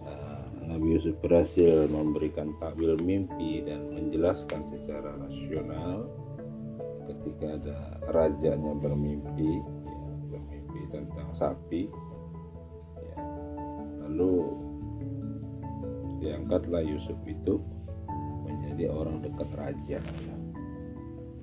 [0.06, 6.10] uh, Nabi Yusuf berhasil memberikan takwil mimpi dan menjelaskan secara rasional
[7.10, 7.78] ketika ada
[8.14, 11.90] rajanya bermimpi ya, bermimpi tentang sapi
[13.02, 13.18] ya,
[14.06, 14.46] lalu
[16.22, 17.58] diangkatlah Yusuf itu
[18.46, 20.36] menjadi orang dekat raja ya.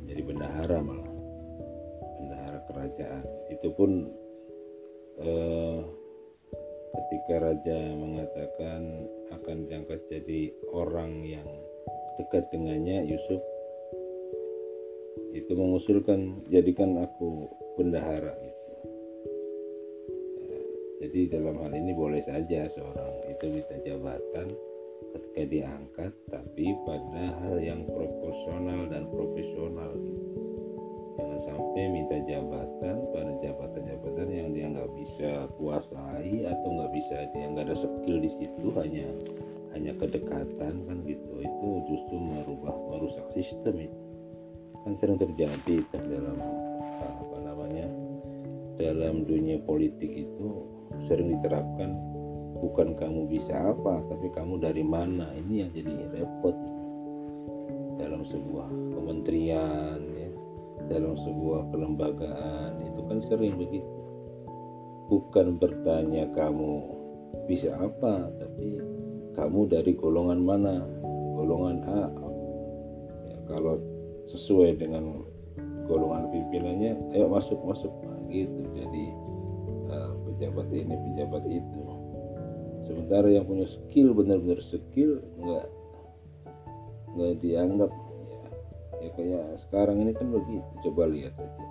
[0.02, 1.10] menjadi bendahara malah
[2.22, 4.06] bendahara kerajaan itu pun
[5.20, 5.78] eh,
[6.96, 8.82] ketika raja mengatakan
[9.32, 11.48] akan diangkat jadi orang yang
[12.16, 13.42] dekat dengannya Yusuf
[15.36, 18.64] itu mengusulkan jadikan aku bendahara gitu.
[20.96, 24.48] Jadi dalam hal ini boleh saja seorang itu minta jabatan
[25.12, 30.24] ketika diangkat tapi pada hal yang proporsional dan profesional gitu
[31.16, 33.65] jangan sampai minta jabatan pada nggak
[35.16, 39.08] bisa kuasai atau nggak bisa dia nggak ada skill di situ hanya
[39.72, 41.40] hanya kedekatan kan gitu.
[41.40, 44.00] Itu justru merubah merusak sistem itu
[44.84, 46.36] kan sering terjadi dalam
[47.00, 47.88] apa namanya
[48.76, 50.48] dalam dunia politik itu
[51.08, 51.96] sering diterapkan
[52.60, 55.32] bukan kamu bisa apa tapi kamu dari mana?
[55.32, 56.56] Ini yang jadi repot.
[57.96, 60.28] Dalam sebuah kementerian ya
[60.92, 64.05] dalam sebuah kelembagaan itu kan sering begitu
[65.06, 66.82] bukan bertanya kamu
[67.46, 68.82] bisa apa tapi
[69.36, 70.80] kamu dari golongan mana?
[71.36, 72.02] Golongan A.
[73.28, 73.76] Ya, kalau
[74.32, 75.22] sesuai dengan
[75.84, 77.92] golongan pimpinannya ayo masuk masuk.
[78.08, 78.64] Nah, gitu.
[78.72, 79.04] Jadi
[79.92, 81.80] uh, pejabat ini pejabat itu.
[82.88, 85.66] Sementara yang punya skill benar-benar skill nggak
[87.12, 87.92] nggak dianggap.
[89.04, 90.70] Ya kayak sekarang ini kan begitu.
[90.80, 91.64] Coba lihat aja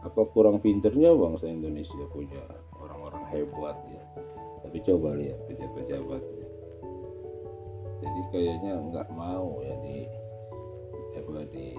[0.00, 2.40] apa kurang pinternya bangsa Indonesia punya
[3.32, 4.02] hebat ya.
[4.60, 6.50] Tapi coba lihat pejabat-pejabatnya
[8.00, 10.08] jadi kayaknya nggak mau ya di
[11.20, 11.76] apa di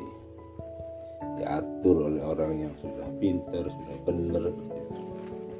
[1.41, 5.01] diatur oleh orang yang sudah pinter sudah benar gitu.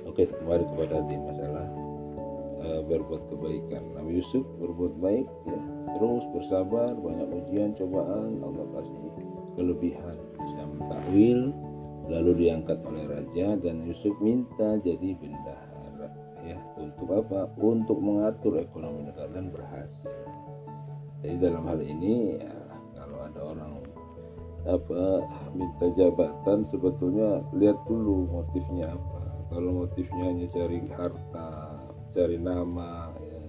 [0.10, 1.68] oke kembali kepada di masalah
[2.62, 3.84] uh, berbuat kebaikan.
[3.98, 5.60] Nabi Yusuf berbuat baik ya.
[5.98, 8.98] Terus bersabar banyak ujian cobaan Allah kasih
[9.58, 10.18] kelebihan.
[10.38, 11.40] Bisa mentakwil
[12.10, 15.51] lalu diangkat oleh raja dan Yusuf minta jadi ya
[16.82, 17.50] untuk apa?
[17.62, 20.16] Untuk mengatur ekonomi negara dan berhasil.
[21.22, 22.56] Jadi dalam hal ini ya,
[22.98, 23.74] kalau ada orang
[24.62, 25.26] apa
[25.58, 29.22] minta jabatan sebetulnya lihat dulu motifnya apa.
[29.54, 31.50] Kalau motifnya hanya cari harta
[32.12, 33.40] cari nama ya,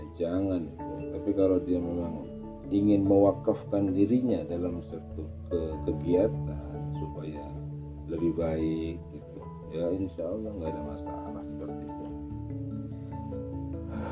[0.00, 0.72] ya jangan
[1.12, 2.24] tapi kalau dia memang
[2.72, 7.44] ingin mewakafkan dirinya dalam satu ke kegiatan supaya
[8.08, 9.38] lebih baik gitu
[9.74, 11.24] ya insya Allah nggak ada masalah.
[11.24, 11.33] itu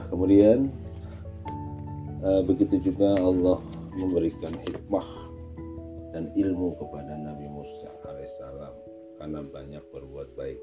[0.09, 0.71] kemudian
[2.23, 3.59] uh, begitu juga Allah
[3.93, 5.09] memberikan hikmah
[6.13, 8.75] dan ilmu kepada Nabi Musa alaihissalam
[9.23, 10.61] karena banyak berbuat baik.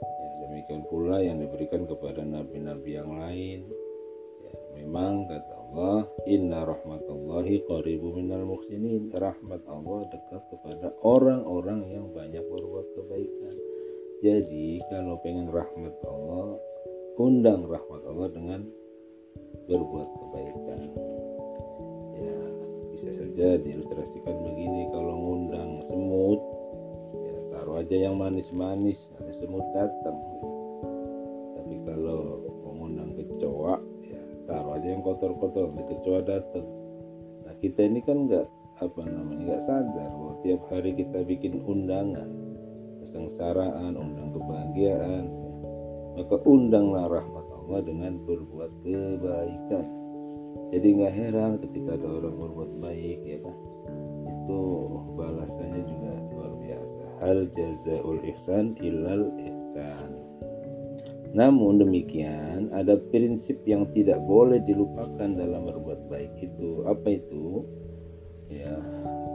[0.00, 3.66] Ya, demikian pula yang diberikan kepada nabi-nabi yang lain.
[4.46, 9.12] Ya, memang kata Allah inna rahmatullahi qaribu minal muhsinin.
[9.12, 13.54] Rahmat Allah dekat kepada orang-orang yang banyak berbuat kebaikan.
[14.20, 16.54] Jadi kalau pengen rahmat Allah
[17.18, 18.60] undang rahmat Allah dengan
[19.66, 20.80] berbuat kebaikan.
[22.14, 22.38] Ya
[22.94, 26.40] bisa saja diilustrasikan begini kalau ngundang semut
[27.24, 30.18] ya taruh aja yang manis-manis nanti semut datang
[31.56, 33.80] tapi kalau mengundang kecoa
[34.50, 36.66] taruh aja yang kotor-kotor nanti kecoa datang.
[37.46, 38.46] Nah kita ini kan nggak
[38.80, 42.28] apa namanya nggak sadar bahwa tiap hari kita bikin undangan
[43.04, 45.39] kesengsaraan undang kebahagiaan
[46.16, 49.86] maka undanglah rahmat Allah dengan berbuat kebaikan
[50.70, 53.56] jadi nggak heran ketika ada orang berbuat baik ya kan
[54.26, 54.60] itu
[55.14, 60.10] balasannya juga luar biasa hal jazaul ihsan ilal ihsan
[61.30, 66.82] namun demikian, ada prinsip yang tidak boleh dilupakan dalam berbuat baik itu.
[66.90, 67.62] Apa itu?
[68.50, 68.74] Ya,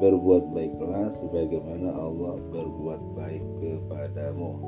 [0.04, 4.60] berbuat baiklah sebagaimana Allah berbuat baik kepadamu.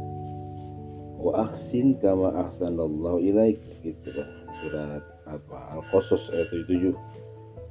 [1.17, 4.29] Wa ahsin kama ahsanallahu ilaik gitu kan.
[4.61, 5.59] Surat apa?
[5.77, 6.93] Al-Qasas ayat 7.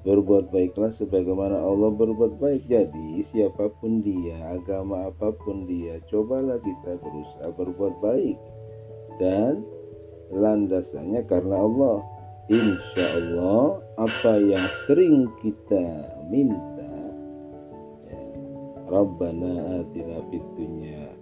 [0.07, 2.71] Berbuat baiklah sebagaimana Allah berbuat baik.
[2.71, 8.39] Jadi siapa pun dia, agama apa pun dia, cobalah kita berusaha berbuat baik
[9.19, 9.67] dan
[10.31, 11.97] landasannya karena Allah
[12.51, 15.87] insya Allah apa yang sering kita
[16.31, 16.95] minta
[18.11, 18.23] ya,
[18.91, 21.16] Rabbana atina fid dunya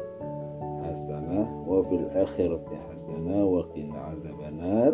[1.35, 4.93] hasanah wa fil akhirati hasanah hasana wa qina azabannar.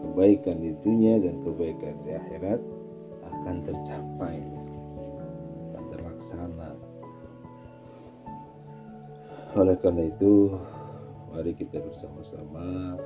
[0.00, 2.60] Kebaikan di dunia dan kebaikan di akhirat
[3.24, 4.38] akan tercapai.
[5.72, 6.70] Akan terlaksana.
[9.56, 10.54] Oleh karena itu
[11.32, 13.00] mari kita bersama-sama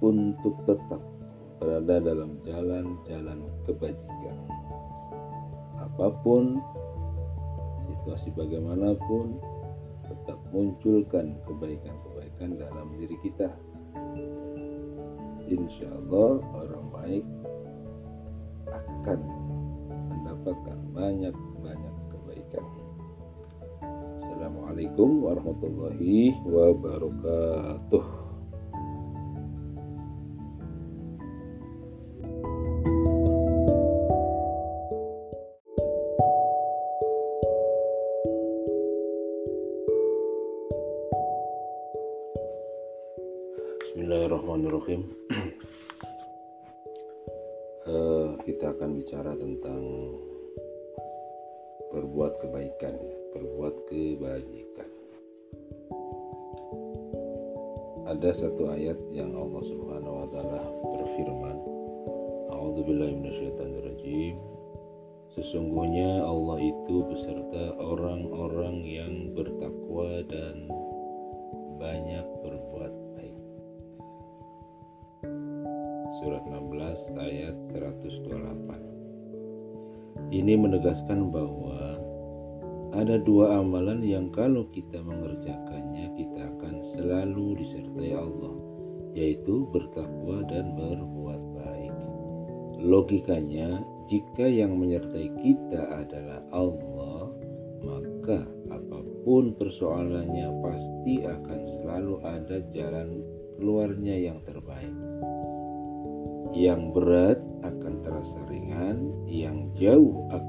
[0.00, 1.00] untuk tetap
[1.60, 4.38] berada dalam jalan-jalan kebajikan.
[5.80, 6.60] Apa pun
[7.88, 9.55] situasi bagaimanapun
[10.26, 13.46] tetap munculkan kebaikan-kebaikan dalam diri kita
[15.46, 17.24] insya Allah orang baik
[18.66, 19.18] akan
[20.10, 22.66] mendapatkan banyak-banyak kebaikan.
[24.26, 28.25] Assalamualaikum warahmatullahi wabarakatuh.
[44.06, 45.02] Bismillahirrahmanirrahim.
[47.90, 49.82] uh, kita akan bicara tentang
[51.90, 52.94] berbuat kebaikan,
[53.34, 54.86] berbuat kebajikan.
[58.06, 61.58] Ada satu ayat yang Allah Subhanahu wa taala berfirman,
[62.54, 64.38] A'udzubillahiminasyaitonirrajim.
[65.34, 70.85] Sesungguhnya Allah itu beserta orang-orang yang bertakwa dan
[80.76, 81.96] menegaskan bahwa
[82.92, 88.56] ada dua amalan yang kalau kita mengerjakannya kita akan selalu disertai Allah,
[89.16, 91.96] yaitu bertakwa dan berbuat baik.
[92.84, 93.80] Logikanya,
[94.12, 97.32] jika yang menyertai kita adalah Allah,
[97.80, 103.24] maka apa pun persoalannya pasti akan selalu ada jalan
[103.56, 104.92] keluarnya yang terbaik.
[106.52, 110.45] Yang berat akan terasa ringan, yang jauh akan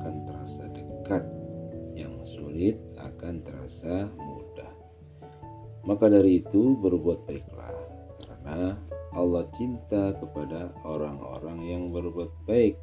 [5.98, 7.74] Maka dari itu berbuat baiklah,
[8.22, 8.78] karena
[9.18, 12.78] Allah cinta kepada orang-orang yang berbuat baik.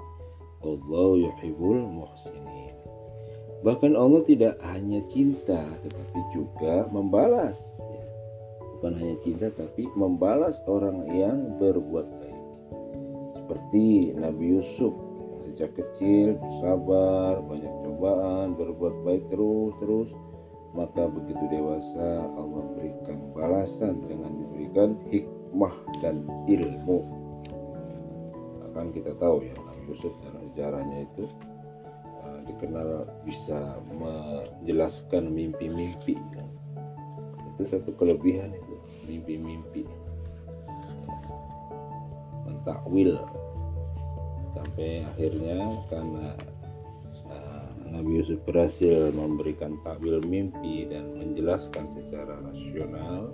[0.66, 2.74] Allah yuhibbul muhsinin.
[3.62, 7.54] Bahkan Allah tidak hanya cinta tetapi juga membalas.
[8.74, 12.38] Bukan hanya cinta tapi membalas orang yang berbuat baik
[13.38, 14.90] seperti Nabi Yusuf
[15.46, 20.10] sejak kecil bersabar banyak cobaan berbuat baik terus terus
[20.74, 26.98] maka begitu dewasa Allah berikan balasan dengan diberikan hikmah dan ilmu.
[28.70, 29.54] Akan kita tahu ya
[29.86, 31.24] Yusuf dalam sejarahnya itu
[32.26, 36.18] uh, dikenal bisa menjelaskan mimpi-mimpi.
[37.54, 38.74] Itu satu kelebihan itu
[39.06, 39.86] mimpi-mimpi.
[42.64, 43.20] Takwil
[44.56, 46.32] sampai akhirnya karena
[47.94, 53.30] Nabi Yusuf berhasil memberikan takwil mimpi dan menjelaskan secara rasional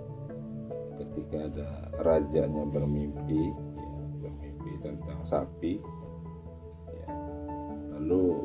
[1.01, 1.69] ketika ada
[2.05, 5.81] rajanya bermimpi ya, bermimpi tentang sapi
[6.93, 7.07] ya.
[7.97, 8.37] lalu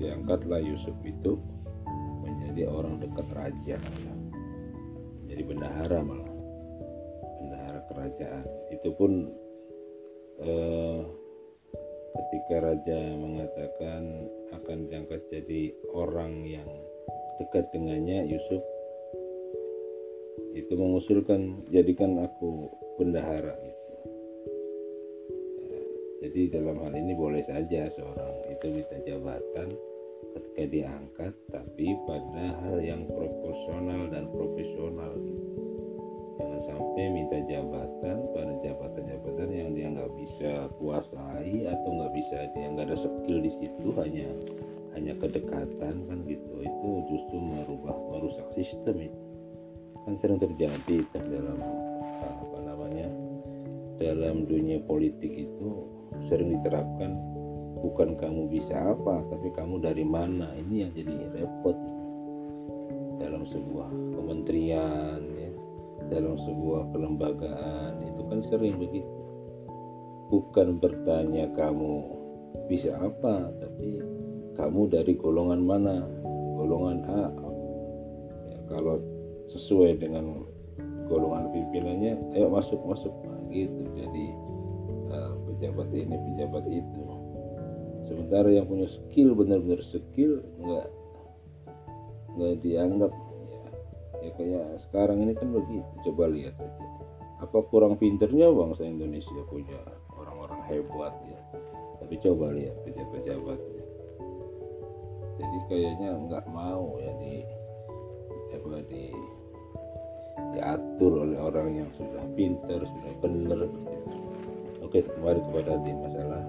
[0.00, 1.36] diangkatlah Yusuf itu
[2.24, 4.14] menjadi orang dekat raja ya.
[5.28, 6.28] menjadi bendahara malah
[7.88, 9.12] kerajaan itu pun
[10.44, 11.00] eh,
[12.18, 16.68] ketika raja mengatakan akan diangkat jadi orang yang
[17.38, 18.62] dekat dengannya Yusuf
[20.58, 22.66] itu mengusulkan jadikan aku
[22.98, 23.54] bendahara.
[23.62, 23.94] Itu
[25.70, 25.80] ya,
[26.26, 29.68] jadi dalam hal ini boleh saja seorang itu minta jabatan
[30.34, 35.14] ketika diangkat tapi pada hal yang proporsional dan profesional.
[35.14, 35.68] Gitu
[36.38, 38.18] jangan sampai minta jabatan
[40.98, 44.28] bisa kuasai atau nggak bisa dia nggak ada skill di situ hanya
[44.98, 46.52] hanya kedekatan kan gitu.
[46.58, 49.20] Itu justru merubah merusak sistem itu
[50.06, 51.58] kan sering terjadi dalam
[52.24, 53.08] apa namanya
[54.00, 55.68] dalam dunia politik itu
[56.32, 57.12] sering diterapkan
[57.78, 60.50] bukan kamu bisa apa tapi kamu dari mana?
[60.58, 61.76] Ini yang jadi repot.
[63.18, 65.50] Dalam sebuah kementerian ya
[66.08, 69.17] dalam sebuah kelembagaan itu kan sering begitu
[70.28, 72.04] bukan bertanya kamu
[72.68, 74.00] bisa apa tapi
[74.58, 76.02] kamu dari golongan mana?
[76.58, 77.24] Golongan A.
[78.50, 78.98] Ya, kalau
[79.54, 80.42] sesuai dengan
[81.06, 83.14] golongan pimpinannya ayo masuk masuk.
[83.24, 83.82] Nah, gitu.
[83.94, 84.24] Jadi
[85.14, 87.00] uh, pejabat ini pejabat itu.
[88.10, 90.86] Sementara yang punya skill benar-benar skill nggak
[92.34, 93.12] nggak dianggap.
[93.14, 93.62] Ya
[94.26, 95.92] ya kayak sekarang ini kan begitu.
[96.02, 96.86] Coba lihat saja
[97.38, 99.78] apa kurang pinternya bangsa Indonesia punya
[100.70, 101.40] hebat ya.
[101.98, 103.88] Tapi coba lihat pejabat-pejabatnya
[105.38, 107.46] jadi kayaknya nggak mau ya di
[108.50, 109.14] apa di
[110.54, 113.60] diatur oleh orang yang sudah pinter sudah benar
[114.82, 116.42] oke kembali kepada di masalah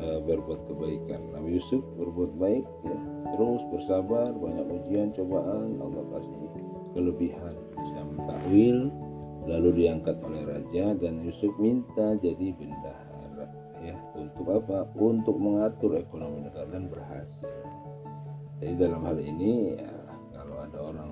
[0.00, 1.20] uh, berbuat kebaikan.
[1.36, 2.98] Nabi Yusuf berbuat baik ya.
[3.36, 6.36] Terus bersabar banyak ujian cobaan Allah kasih
[6.96, 7.54] kelebihan.
[7.76, 8.78] Bisa mentakwil
[9.48, 13.09] lalu diangkat oleh raja dan Yusuf minta jadi bendahara
[14.16, 14.88] untuk apa?
[14.98, 17.50] Untuk mengatur ekonomi negara dan berhasil.
[18.60, 19.92] Jadi dalam hal ini ya,
[20.36, 21.10] kalau ada orang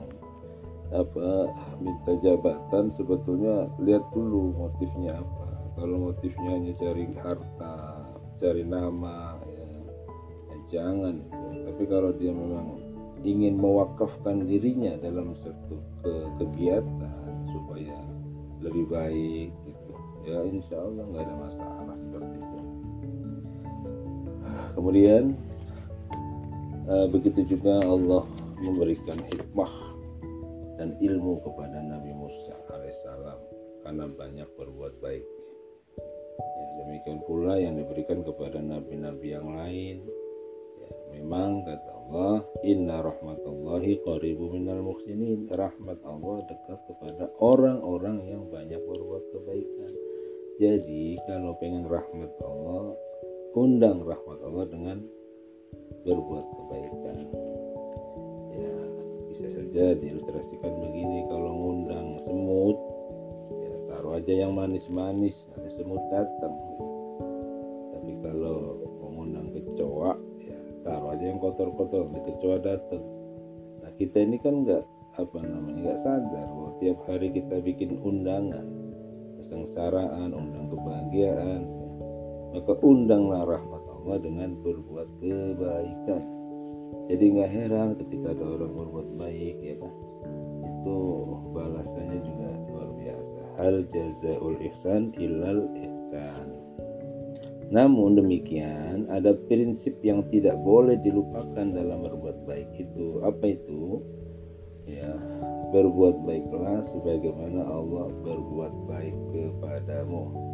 [0.88, 1.52] apa
[1.84, 5.48] minta jabatan sebetulnya lihat dulu motifnya apa.
[5.78, 9.66] Kalau motifnya hanya cari harta cari nama ya,
[10.46, 11.18] ya jangan
[11.66, 12.78] tapi kalau dia memang
[13.26, 15.74] ingin mewakafkan dirinya dalam satu
[16.06, 17.98] ke kegiatan supaya
[18.62, 19.92] lebih baik gitu
[20.22, 21.77] ya insya Allah nggak ada masalah
[24.78, 25.34] kemudian
[26.86, 28.22] eh, begitu juga Allah
[28.62, 29.74] memberikan hikmah
[30.78, 33.38] dan ilmu kepada Nabi Musa alaihissalam
[33.82, 35.26] karena banyak berbuat baik.
[35.98, 40.06] Ya, demikian pula yang diberikan kepada nabi-nabi yang lain.
[40.78, 45.50] Ya, memang kata Allah, Inna rahmatullahi qaribu minal muhsinin.
[45.50, 49.92] Rahmat Allah dekat kepada orang-orang yang banyak berbuat kebaikan.
[50.62, 52.94] Jadi kalau pengen rahmat Allah,
[53.58, 54.98] undang rahmat Allah dengan
[56.06, 57.18] berbuat kebaikan.
[59.28, 62.78] Bisa saja diilustrasikan begini kalau ngundang semut
[63.62, 66.54] ya taruh aja yang manis-manis nanti semut datang.
[67.94, 73.04] Tapi kalau mengundang kecoa ya taruh aja yang kotor-kotor nanti kecoa datang.
[73.82, 74.82] Nah kita ini kan nggak
[75.18, 78.66] apa namanya nggak sadar bahwa tiap hari kita bikin undangan
[79.38, 81.77] kesengsaraan undang kebahagiaan
[82.52, 86.22] maka undanglah rahmat Allah dengan berbuat kebaikan.
[87.08, 89.92] Jadi nggak heran ketika ada orang berbuat baik ya kan?
[90.64, 90.98] Itu
[91.52, 93.40] balasannya juga luar biasa.
[93.60, 96.46] Hal jazaul ihsan ilal ihsan.
[97.68, 103.20] Namun demikian ada prinsip yang tidak boleh dilupakan dalam berbuat baik itu.
[103.20, 104.00] Apa itu?
[104.88, 105.12] Ya
[105.68, 110.47] berbuat baiklah sebagaimana Allah berbuat baik kepadamu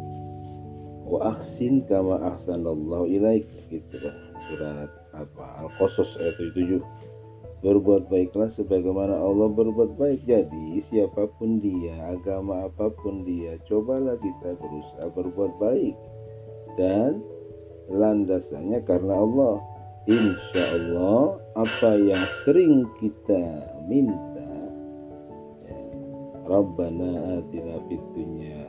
[1.05, 4.15] wa ahsin kama ahsanallahu ilaik gitu kan.
[4.45, 5.45] Surat apa?
[5.65, 6.81] Al-Qasas ayat 7
[7.65, 10.25] berbuat baiklah sebagaimana Allah berbuat baik.
[10.29, 15.95] Jadi siapa pun dia agama apa pun dia cobalah kita berusaha berbuat baik.
[16.77, 17.25] Dan
[17.89, 19.55] landasannya karena Allah.
[20.05, 23.41] Insya Allah apa yang sering kita
[23.89, 24.53] minta
[25.65, 25.81] ya,
[26.45, 28.64] Rabbana atina fid dunya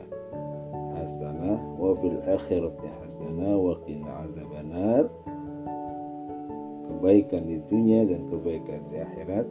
[1.47, 5.03] hasanah wa fil akhirati hasanah wa qina azabannar
[6.87, 9.47] kebaikan di dunia dan kebaikan di akhirat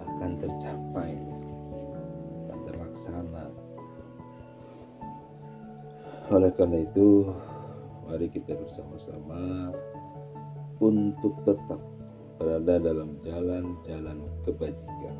[0.00, 1.12] akan tercapai.
[2.48, 3.44] Dan terlaksana.
[6.32, 7.28] Oleh karena itu
[8.08, 9.74] mari kita bersama-sama
[10.80, 11.80] untuk tetap
[12.40, 15.16] berada dalam jalan-jalan kebajikan.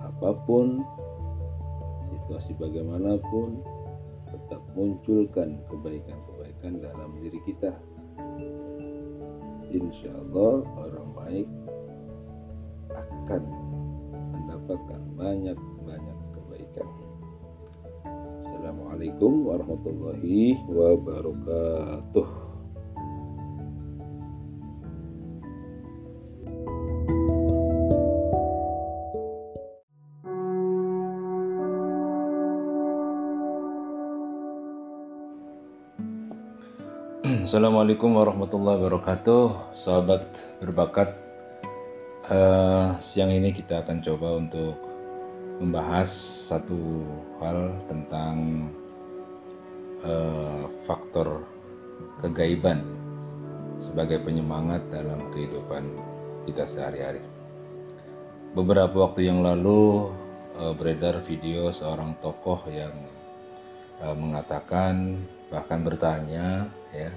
[0.00, 0.84] Apa pun
[2.12, 3.60] situasi bagaimanapun
[4.50, 7.70] tetap munculkan kebaikan-kebaikan dalam diri kita
[9.70, 11.48] insya Allah orang baik
[12.90, 13.42] akan
[14.34, 16.88] mendapatkan banyak-banyak kebaikan.
[18.42, 22.49] Assalamualaikum warahmatullahi wabarakatuh.
[37.50, 39.74] Assalamualaikum warahmatullahi wabarakatuh.
[39.74, 40.22] Sahabat
[40.62, 41.18] berbakat
[42.30, 44.78] uh, Siang ini kita akan coba untuk
[45.58, 46.14] Membahas
[46.46, 47.02] satu
[47.42, 48.70] hal tentang
[50.06, 51.42] uh, Faktor
[52.22, 52.86] kegaiban
[53.82, 55.90] Sebagai penyemangat dalam kehidupan
[56.46, 57.18] kita sehari-hari.
[58.54, 60.06] Beberapa waktu yang lalu
[60.54, 62.94] uh, Beredar video seorang tokoh yang
[63.98, 67.10] uh, Mengatakan bahkan bertanya ya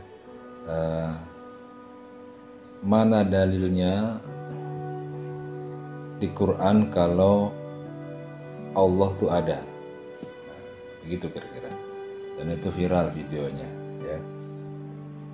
[0.68, 1.14] uh,
[2.84, 4.20] mana dalilnya
[6.20, 7.51] di Quran kalau
[8.76, 9.59] Allah tuh ada?
[11.03, 11.72] Begitu kira-kira.
[12.39, 13.70] Dan itu viral videonya
[14.03, 14.20] ya.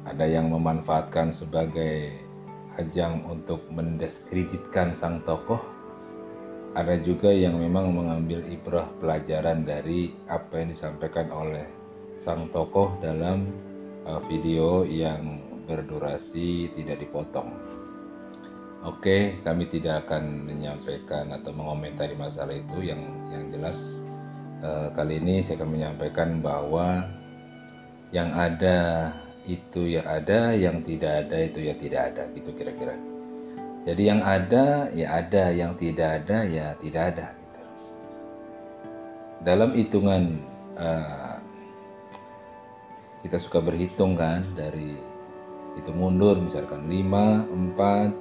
[0.09, 2.13] Ada yang memanfaatkan sebagai
[2.77, 5.61] ajang untuk mendiskreditkan sang tokoh.
[6.77, 11.65] Ada juga yang memang mengambil ibrah pelajaran dari apa yang disampaikan oleh
[12.21, 13.68] sang tokoh dalam
[14.25, 17.53] video yang berdurasi tidak dipotong.
[18.79, 22.79] Oke, kami tidak akan menyampaikan atau mengomentari masalah itu.
[22.79, 23.77] Yang yang jelas
[24.63, 27.03] uh, kali ini saya akan menyampaikan bahwa
[28.15, 29.11] yang ada
[29.43, 32.95] itu ya ada, yang tidak ada itu ya tidak ada, gitu kira-kira.
[33.83, 37.27] Jadi yang ada ya ada, yang tidak ada ya tidak ada.
[37.35, 37.61] Gitu.
[39.43, 40.23] Dalam hitungan
[40.79, 41.18] uh,
[43.23, 44.95] kita suka berhitung kan dari
[45.75, 48.13] itu mundur misalkan 5, 4,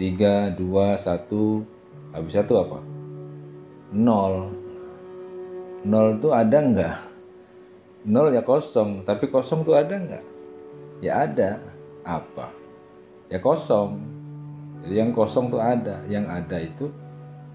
[0.00, 2.78] 3, 2, 1 habis satu apa?
[3.92, 4.60] 0
[5.84, 6.96] 0 itu ada enggak?
[8.04, 10.24] 0 ya kosong, tapi kosong tuh ada enggak?
[11.00, 11.60] Ya ada.
[12.04, 12.52] Apa?
[13.32, 14.00] Ya kosong.
[14.84, 16.88] Jadi yang kosong tuh ada, yang ada itu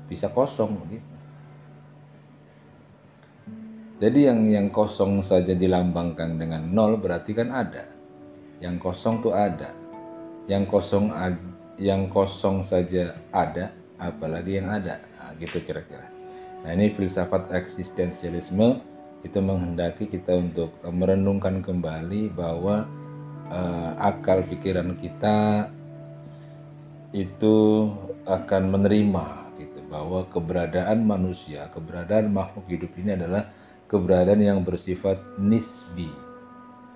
[0.05, 1.14] bisa kosong gitu.
[3.95, 7.87] Jadi yang yang kosong saja dilambangkan dengan nol berarti kan ada.
[8.59, 9.71] Yang kosong tuh ada.
[10.51, 11.15] Yang kosong
[11.79, 14.99] yang kosong saja ada, apalagi yang ada.
[15.19, 16.07] Nah, gitu kira-kira.
[16.63, 18.83] Nah, ini filsafat eksistensialisme
[19.25, 22.85] itu menghendaki kita untuk eh, merenungkan kembali bahwa
[23.49, 25.69] uh, akal pikiran kita
[27.09, 27.89] itu
[28.29, 29.25] akan menerima
[29.57, 33.49] gitu bahwa keberadaan manusia, keberadaan makhluk hidup ini adalah
[33.95, 36.11] keberadaan yang bersifat nisbi.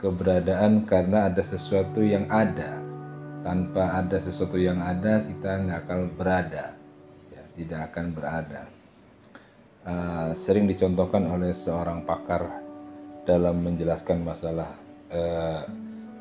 [0.04, 2.84] Keberadaan karena ada sesuatu yang ada.
[3.39, 6.76] Tanpa ada sesuatu yang ada, kita nggak akan berada.
[7.32, 8.62] Ya, tidak akan berada.
[9.88, 12.52] Uh, sering dicontohkan oleh seorang pakar
[13.24, 14.76] dalam menjelaskan masalah
[15.08, 15.64] uh,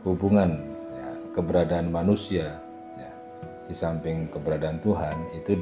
[0.07, 0.63] hubungan
[0.95, 2.55] ya, keberadaan manusia
[2.95, 3.11] ya,
[3.67, 5.59] di samping keberadaan Tuhan itu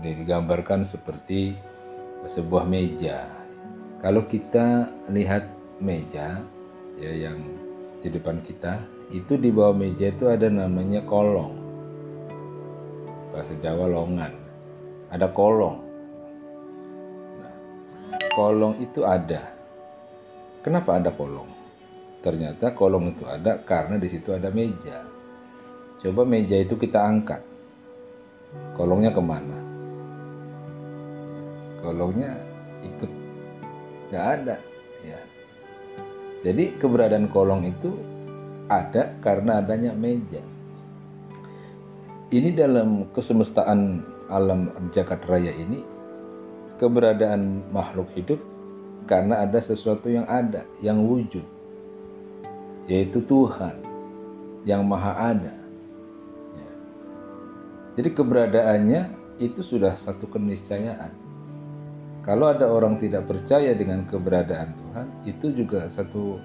[0.00, 1.52] digambarkan seperti
[2.24, 3.39] sebuah meja
[4.00, 5.44] kalau kita lihat
[5.76, 6.40] meja
[6.96, 7.36] ya yang
[8.00, 8.80] di depan kita,
[9.12, 11.52] itu di bawah meja itu ada namanya kolong.
[13.28, 14.32] Bahasa Jawa longan.
[15.12, 15.78] Ada kolong.
[17.44, 17.54] Nah,
[18.32, 19.52] kolong itu ada.
[20.64, 21.52] Kenapa ada kolong?
[22.24, 25.04] Ternyata kolong itu ada karena di situ ada meja.
[26.00, 27.44] Coba meja itu kita angkat.
[28.80, 29.58] Kolongnya ke mana?
[31.84, 32.49] Kolongnya
[34.10, 34.56] nggak ada
[35.06, 35.20] ya.
[36.42, 37.94] Jadi keberadaan kolong itu
[38.66, 40.42] ada karena adanya meja.
[42.30, 45.82] Ini dalam kesemestaan alam jagat raya ini
[46.78, 48.38] keberadaan makhluk hidup
[49.10, 51.42] karena ada sesuatu yang ada yang wujud
[52.86, 53.82] yaitu Tuhan
[54.64, 55.54] yang maha ada.
[56.56, 56.72] Ya.
[58.00, 59.00] jadi keberadaannya
[59.42, 61.10] itu sudah satu keniscayaan
[62.20, 66.36] kalau ada orang tidak percaya dengan keberadaan Tuhan, itu juga satu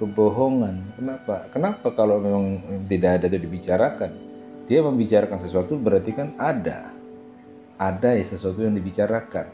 [0.00, 0.96] kebohongan.
[0.96, 1.46] Kenapa?
[1.52, 4.10] Kenapa kalau memang tidak ada itu dibicarakan?
[4.66, 6.88] Dia membicarakan sesuatu berarti kan ada.
[7.76, 9.46] Ada ya sesuatu yang dibicarakan.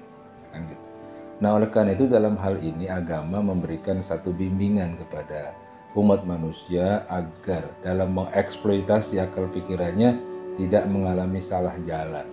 [0.54, 0.84] Kan gitu.
[1.38, 5.54] Nah, oleh karena itu dalam hal ini agama memberikan satu bimbingan kepada
[5.94, 10.18] umat manusia agar dalam mengeksploitasi akal pikirannya
[10.58, 12.26] tidak mengalami salah jalan.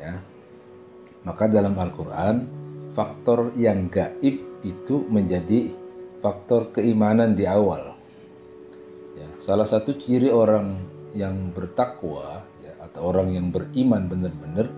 [0.00, 0.20] Ya,
[1.24, 2.36] maka dalam Al-Quran,
[2.92, 5.72] faktor yang gaib itu menjadi
[6.20, 7.96] faktor keimanan di awal.
[9.16, 10.80] Ya, salah satu ciri orang
[11.16, 14.68] yang bertakwa ya, atau orang yang beriman benar-benar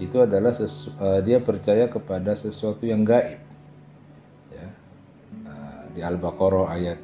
[0.00, 3.38] itu adalah uh, dia percaya kepada sesuatu yang gaib.
[4.50, 4.66] Ya,
[5.46, 6.98] uh, di Al-Baqarah ayat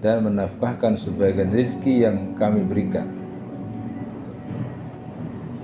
[0.00, 3.08] dan menafkahkan sebagian rizki yang kami berikan.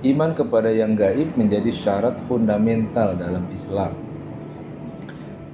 [0.05, 3.97] Iman kepada yang gaib menjadi syarat fundamental dalam Islam.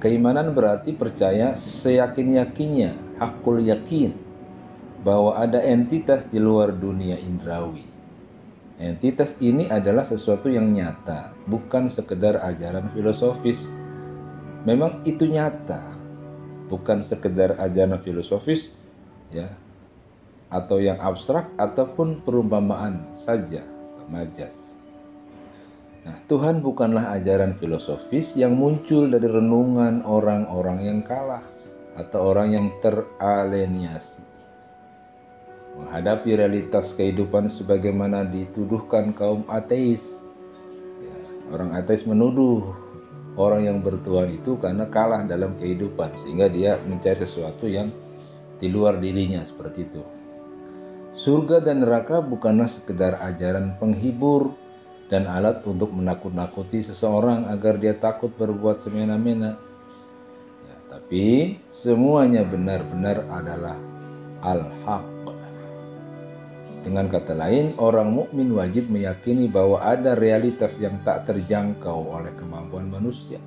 [0.04, 4.12] Keimanan berarti percaya seyakin-yakinnya, hakul yakin,
[5.00, 7.88] bahwa ada entitas di luar dunia indrawi.
[8.76, 13.64] Entitas ini adalah sesuatu yang nyata, bukan sekedar ajaran filosofis.
[14.68, 15.93] Memang itu nyata,
[16.68, 18.72] bukan sekedar ajaran filosofis
[19.32, 19.52] ya
[20.54, 23.66] atau yang abstrak ataupun perumpamaan saja
[24.06, 24.54] majas.
[26.04, 31.40] Nah, Tuhan bukanlah ajaran filosofis yang muncul dari renungan orang-orang yang kalah
[31.96, 34.20] atau orang yang teraleniasi.
[35.74, 40.04] Menghadapi realitas kehidupan sebagaimana dituduhkan kaum ateis.
[41.02, 41.16] Ya,
[41.50, 42.83] orang ateis menuduh
[43.34, 47.90] orang yang bertuhan itu karena kalah dalam kehidupan sehingga dia mencari sesuatu yang
[48.58, 50.02] di luar dirinya seperti itu.
[51.14, 54.54] Surga dan neraka bukanlah sekedar ajaran penghibur
[55.06, 59.54] dan alat untuk menakut-nakuti seseorang agar dia takut berbuat semena-mena.
[60.66, 63.78] Ya, tapi semuanya benar-benar adalah
[64.42, 65.13] al-haq.
[66.84, 72.92] Dengan kata lain, orang mukmin wajib meyakini bahwa ada realitas yang tak terjangkau oleh kemampuan
[72.92, 73.40] manusia.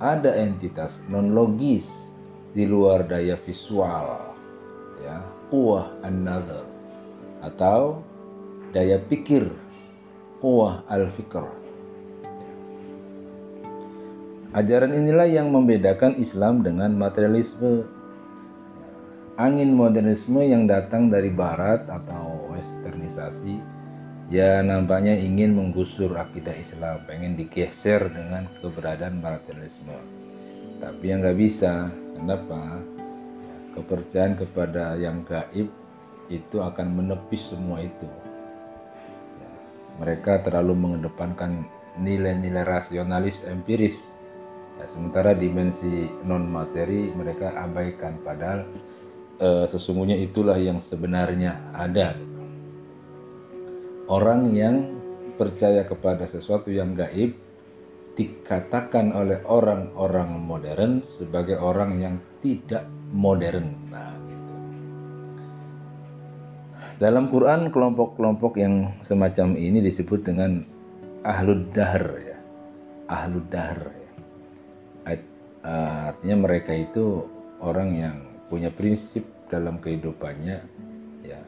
[0.00, 1.84] Ada entitas non logis
[2.56, 4.32] di luar daya visual,
[5.04, 5.20] ya,
[5.52, 6.64] kuah another
[7.44, 8.00] atau
[8.72, 9.44] daya pikir,
[10.40, 11.44] kuah al-fikr.
[14.56, 17.84] Ajaran inilah yang membedakan Islam dengan materialisme
[19.36, 22.40] angin modernisme yang datang dari barat atau
[23.10, 23.58] westernisasi
[24.30, 29.98] ya nampaknya ingin menggusur akidah Islam, pengen digeser dengan keberadaan materialisme.
[30.78, 32.78] Tapi yang nggak bisa, kenapa?
[33.42, 35.66] Ya, kepercayaan kepada yang gaib
[36.30, 38.06] itu akan menepis semua itu.
[39.42, 39.50] Ya,
[39.98, 41.66] mereka terlalu mengedepankan
[41.98, 43.98] nilai-nilai rasionalis empiris.
[44.78, 48.64] Ya, sementara dimensi non materi mereka abaikan padahal
[49.42, 52.14] uh, sesungguhnya itulah yang sebenarnya ada.
[54.10, 54.90] Orang yang
[55.38, 57.30] percaya kepada sesuatu yang gaib
[58.18, 63.70] dikatakan oleh orang-orang modern sebagai orang yang tidak modern.
[63.86, 64.54] Nah, gitu.
[66.98, 70.66] Dalam Quran kelompok-kelompok yang semacam ini disebut dengan
[71.22, 72.38] ahlud dahr ya.
[73.06, 74.10] Ahlud dahr ya.
[75.62, 77.30] Artinya mereka itu
[77.62, 78.16] orang yang
[78.50, 80.58] punya prinsip dalam kehidupannya
[81.22, 81.40] ya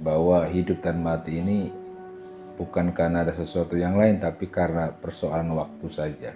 [0.00, 1.72] bahwa hidup dan mati ini
[2.56, 6.32] bukan karena ada sesuatu yang lain tapi karena persoalan waktu saja.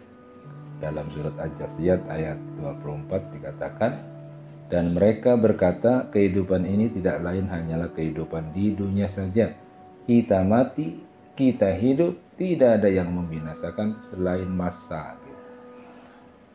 [0.80, 3.92] Dalam surat Al-Jasiyat ayat 24 dikatakan
[4.72, 9.52] dan mereka berkata kehidupan ini tidak lain hanyalah kehidupan di dunia saja.
[10.08, 10.96] Kita mati,
[11.36, 15.20] kita hidup, tidak ada yang membinasakan selain masa.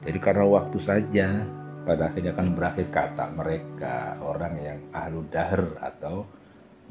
[0.02, 1.46] Jadi karena waktu saja
[1.86, 6.26] pada akhirnya akan berakhir kata mereka orang yang ahlu dahr atau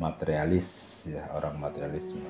[0.00, 2.24] materialis ya orang materialisme.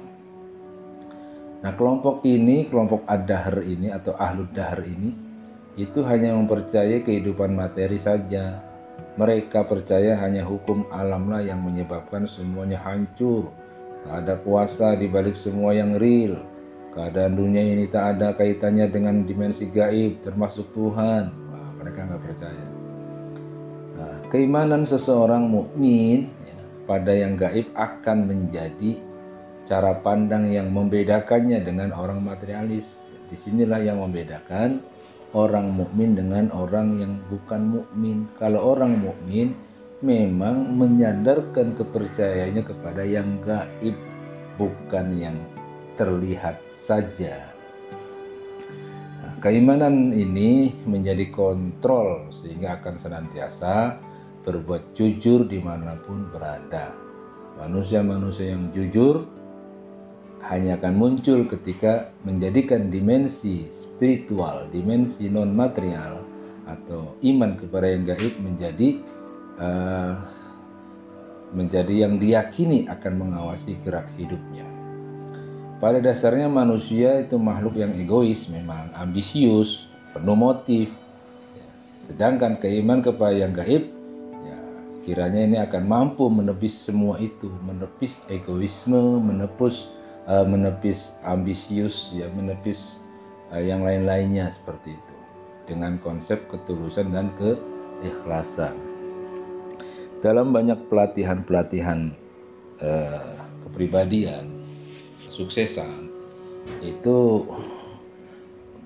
[1.64, 5.10] Nah kelompok ini kelompok ad-dahr ini atau ahlu dahr ini
[5.80, 8.60] itu hanya mempercayai kehidupan materi saja.
[9.14, 13.50] Mereka percaya hanya hukum alamlah yang menyebabkan semuanya hancur.
[14.04, 16.36] Tak ada kuasa di balik semua yang real.
[16.94, 21.44] Keadaan dunia ini tak ada kaitannya dengan dimensi gaib termasuk Tuhan
[21.84, 22.66] mereka nggak percaya.
[23.94, 26.32] Nah, keimanan seseorang mukmin
[26.85, 29.01] pada yang gaib akan menjadi
[29.64, 32.85] cara pandang yang membedakannya dengan orang materialis.
[33.32, 34.85] Di sinilah yang membedakan
[35.32, 38.28] orang mukmin dengan orang yang bukan mukmin.
[38.37, 39.57] Kalau orang mukmin
[40.05, 43.97] memang menyadarkan kepercayaannya kepada yang gaib,
[44.61, 45.37] bukan yang
[45.97, 47.55] terlihat saja.
[49.41, 54.01] Keimanan ini menjadi kontrol sehingga akan senantiasa
[54.45, 56.92] berbuat jujur di mana pun berada.
[57.59, 59.24] Manusia-manusia yang jujur
[60.45, 66.20] hanya akan muncul ketika menjadikan dimensi spiritual, dimensi non material
[66.68, 68.88] atau iman kepada yang gaib menjadi
[69.61, 70.14] uh,
[71.55, 74.66] menjadi yang diyakini akan mengawasi gerak hidupnya.
[75.78, 80.90] Pada dasarnya manusia itu makhluk yang egois, memang ambisius, penuh motif.
[82.05, 83.93] Sedangkan keiman kepada yang gaib,
[85.05, 89.84] kiranya ini akan mampu menepis semua itu, menepis egoisme, menepis
[90.24, 92.96] uh, menepis ambisius, ya, menepis
[93.52, 95.16] uh, yang lain-lainnya seperti itu,
[95.68, 98.74] dengan konsep ketulusan dan keikhlasan.
[100.24, 102.16] Dalam banyak pelatihan-pelatihan
[102.80, 103.36] uh,
[103.68, 104.48] kepribadian,
[105.28, 106.09] kesuksesan
[106.80, 107.44] itu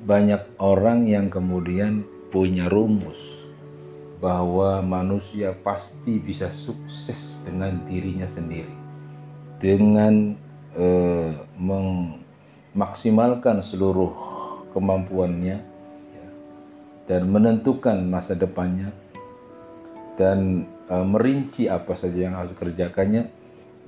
[0.02, 2.02] banyak orang yang kemudian
[2.34, 3.37] punya rumus
[4.18, 8.74] bahwa manusia pasti bisa sukses dengan dirinya sendiri
[9.62, 10.34] dengan
[10.74, 14.10] eh, memaksimalkan seluruh
[14.74, 15.58] kemampuannya
[16.14, 16.28] ya,
[17.10, 18.90] dan menentukan masa depannya
[20.18, 23.38] dan eh, merinci apa saja yang harus kerjakannya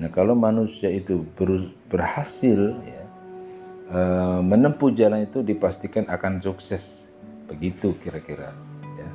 [0.01, 3.05] Nah, kalau manusia itu ber, berhasil ya,
[3.93, 4.01] e,
[4.41, 6.81] menempuh jalan itu dipastikan akan sukses.
[7.53, 8.57] Begitu kira-kira
[8.97, 9.09] ya.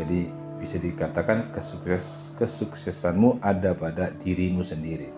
[0.00, 5.08] Jadi bisa dikatakan kesukses kesuksesanmu ada pada dirimu sendiri.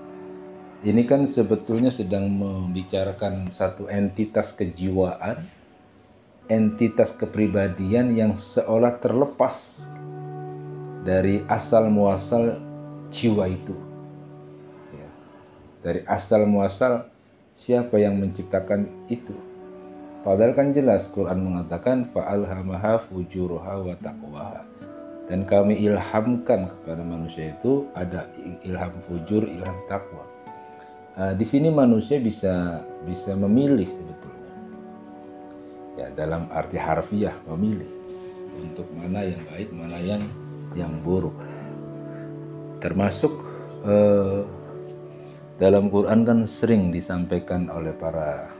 [0.82, 5.46] Ini kan sebetulnya sedang membicarakan satu entitas kejiwaan,
[6.50, 9.58] entitas kepribadian yang seolah terlepas
[11.06, 12.58] dari asal muasal
[13.14, 13.74] jiwa itu.
[14.90, 15.08] Ya.
[15.86, 17.06] Dari asal muasal
[17.62, 19.34] siapa yang menciptakan itu.
[20.22, 24.71] Padahal kan jelas Quran mengatakan fa'alhamaha fujuruha wa taqwaha.
[25.30, 28.26] Dan kami ilhamkan kepada manusia itu ada
[28.66, 30.26] ilham fujur, ilham takwa.
[31.12, 34.52] Uh, di sini manusia bisa bisa memilih sebetulnya.
[36.00, 37.88] Ya, dalam arti harfiah memilih
[38.58, 40.22] untuk mana yang baik, mana yang
[40.72, 41.36] yang buruk.
[42.80, 43.32] Termasuk
[43.86, 44.42] uh,
[45.62, 48.50] dalam Quran kan sering disampaikan oleh para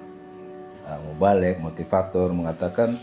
[0.87, 3.01] uh, mubalek, motivator mengatakan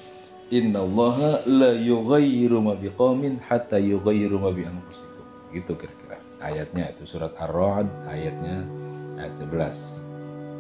[0.50, 5.26] innallaha la yughayyiru ma biqaumin hatta yughayyiru ma bi anfusikum.
[5.54, 6.18] Gitu kira-kira.
[6.40, 8.66] Ayatnya itu surat Ar-Ra'd ayatnya
[9.22, 10.00] ayat 11.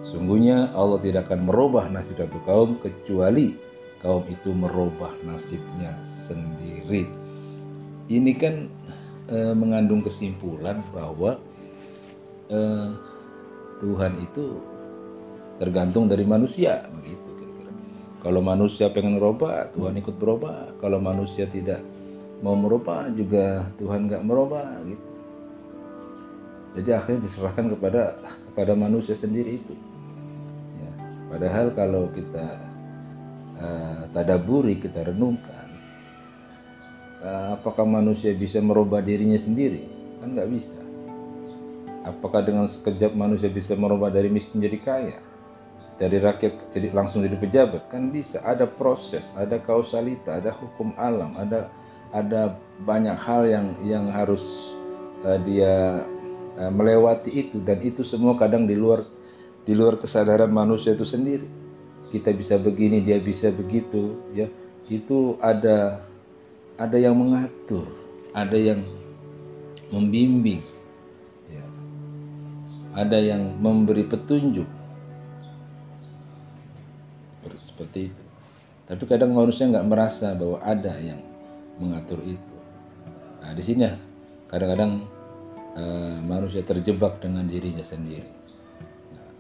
[0.09, 3.53] Sungguhnya Allah tidak akan merubah nasib satu kaum kecuali
[3.99, 5.91] kaum itu merubah nasibnya
[6.25, 7.03] sendiri.
[8.09, 8.55] Ini kan
[9.27, 11.37] e, mengandung kesimpulan bahwa
[12.47, 12.59] e,
[13.79, 14.45] Tuhan itu
[15.59, 17.28] tergantung dari manusia begitu.
[18.20, 20.76] Kalau manusia pengen merubah, Tuhan ikut berubah.
[20.84, 21.80] Kalau manusia tidak
[22.39, 25.07] mau merubah juga Tuhan nggak merubah gitu.
[26.80, 28.15] Jadi akhirnya diserahkan kepada
[28.51, 29.76] kepada manusia sendiri itu.
[30.80, 30.91] Ya,
[31.32, 32.47] padahal kalau kita
[33.59, 35.67] uh, tadaburi, kita renungkan,
[37.24, 39.88] uh, apakah manusia bisa merubah dirinya sendiri?
[40.20, 40.80] Kan nggak bisa.
[42.03, 45.20] Apakah dengan sekejap manusia bisa merubah dari miskin jadi kaya?
[46.00, 47.91] Dari rakyat jadi langsung jadi pejabat?
[47.91, 48.39] Kan bisa.
[48.39, 51.68] Ada proses, ada kausalita, ada hukum alam, ada
[52.16, 52.56] ada
[52.88, 54.41] banyak hal yang yang harus
[55.28, 56.08] uh, dia
[56.56, 59.04] uh, melewati itu dan itu semua kadang di luar
[59.68, 61.45] di luar kesadaran manusia itu sendiri.
[62.10, 64.50] Kita bisa begini, dia bisa begitu, ya.
[64.89, 66.02] Itu ada
[66.80, 67.86] ada yang mengatur,
[68.34, 68.82] ada yang
[69.93, 70.64] membimbing
[73.00, 74.66] ada yang memberi petunjuk
[77.80, 78.23] seperti itu.
[78.91, 81.23] Tapi kadang manusia nggak merasa bahwa ada yang
[81.80, 82.57] mengatur itu.
[83.39, 83.88] Nah di sini
[84.51, 85.07] kadang-kadang
[85.80, 88.27] uh, manusia terjebak dengan dirinya sendiri.
[89.15, 89.32] Nah,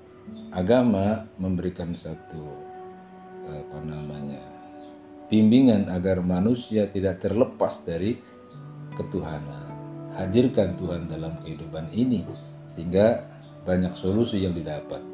[0.55, 2.71] agama memberikan satu
[3.49, 4.39] apa namanya
[5.27, 8.15] bimbingan agar manusia tidak terlepas dari
[8.95, 9.67] ketuhanan.
[10.15, 12.23] Hadirkan Tuhan dalam kehidupan ini
[12.77, 13.25] sehingga
[13.65, 15.08] banyak solusi yang didapat.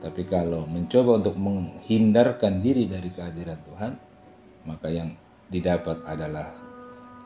[0.00, 3.92] Tapi kalau mencoba untuk menghindarkan diri dari kehadiran Tuhan,
[4.64, 5.12] maka yang
[5.52, 6.48] didapat adalah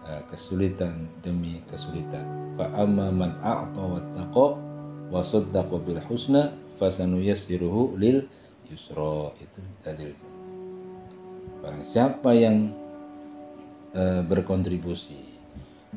[0.02, 2.54] uh, kesulitan demi kesulitan.
[2.58, 4.46] Fa amma man a'ta wattaqa
[5.10, 8.26] wa saddaqa bil husna fasanuyassiruhu lil
[8.66, 9.30] yusra.
[9.38, 10.10] Itu dalil.
[11.62, 12.74] Barang siapa yang
[13.94, 15.30] uh, berkontribusi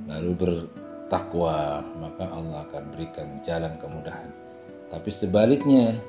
[0.05, 4.29] lalu bertakwa, maka Allah akan berikan jalan kemudahan
[4.87, 5.99] tapi sebaliknya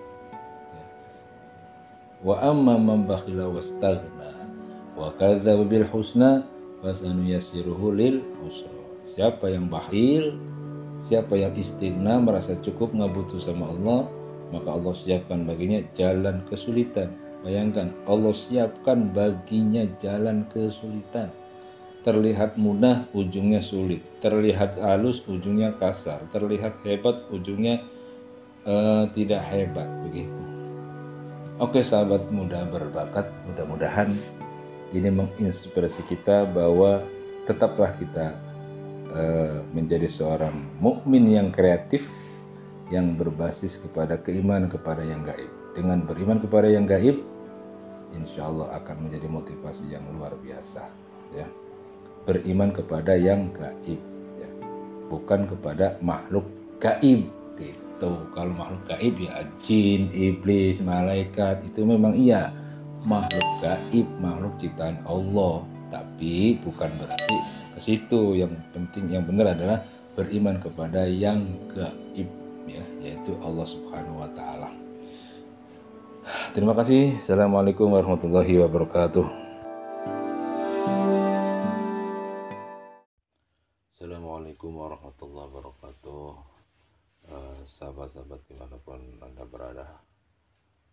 [2.26, 4.30] wa amma man bakhila wastaghna
[4.98, 6.42] wa kadzdzaba bil husna
[6.82, 8.74] fasanuyassiruhu lil usra.
[9.14, 10.38] Siapa yang bakhil
[11.06, 14.00] siapa yang istighna merasa cukup nggak butuh sama Allah
[14.48, 17.12] maka Allah siapkan baginya jalan kesulitan.
[17.44, 21.30] Bayangkan Allah siapkan baginya jalan kesulitan.
[22.02, 24.00] Terlihat mudah ujungnya sulit.
[24.24, 26.24] Terlihat halus ujungnya kasar.
[26.32, 27.84] Terlihat hebat ujungnya
[28.64, 30.47] uh, tidak hebat begitu.
[31.58, 34.14] Oke sahabat muda berbakat, mudah-mudahan
[34.94, 37.02] ini menginspirasi kita bahwa
[37.50, 38.38] tetaplah kita
[39.10, 42.06] uh, menjadi seorang mukmin yang kreatif
[42.94, 45.50] yang berbasis kepada keimanan kepada yang gaib.
[45.74, 47.26] Dengan beriman kepada yang gaib,
[48.14, 50.86] insya Allah akan menjadi motivasi yang luar biasa.
[51.34, 51.50] Ya,
[52.22, 53.98] beriman kepada yang gaib,
[54.38, 54.50] ya.
[55.10, 56.46] bukan kepada makhluk
[56.78, 57.26] gaib.
[57.58, 62.54] Gitu itu kalau makhluk gaib ya jin iblis malaikat itu memang iya
[63.02, 67.36] makhluk gaib makhluk ciptaan Allah tapi bukan berarti
[67.74, 69.82] ke situ yang penting yang benar adalah
[70.14, 71.42] beriman kepada yang
[71.74, 72.30] gaib
[72.70, 74.70] ya yaitu Allah Subhanahu wa taala
[76.52, 77.24] Terima kasih.
[77.24, 79.24] Assalamualaikum warahmatullahi wabarakatuh.
[83.96, 86.57] Assalamualaikum warahmatullahi wabarakatuh.
[87.28, 90.00] Eh, sahabat-sahabat di mana pun anda berada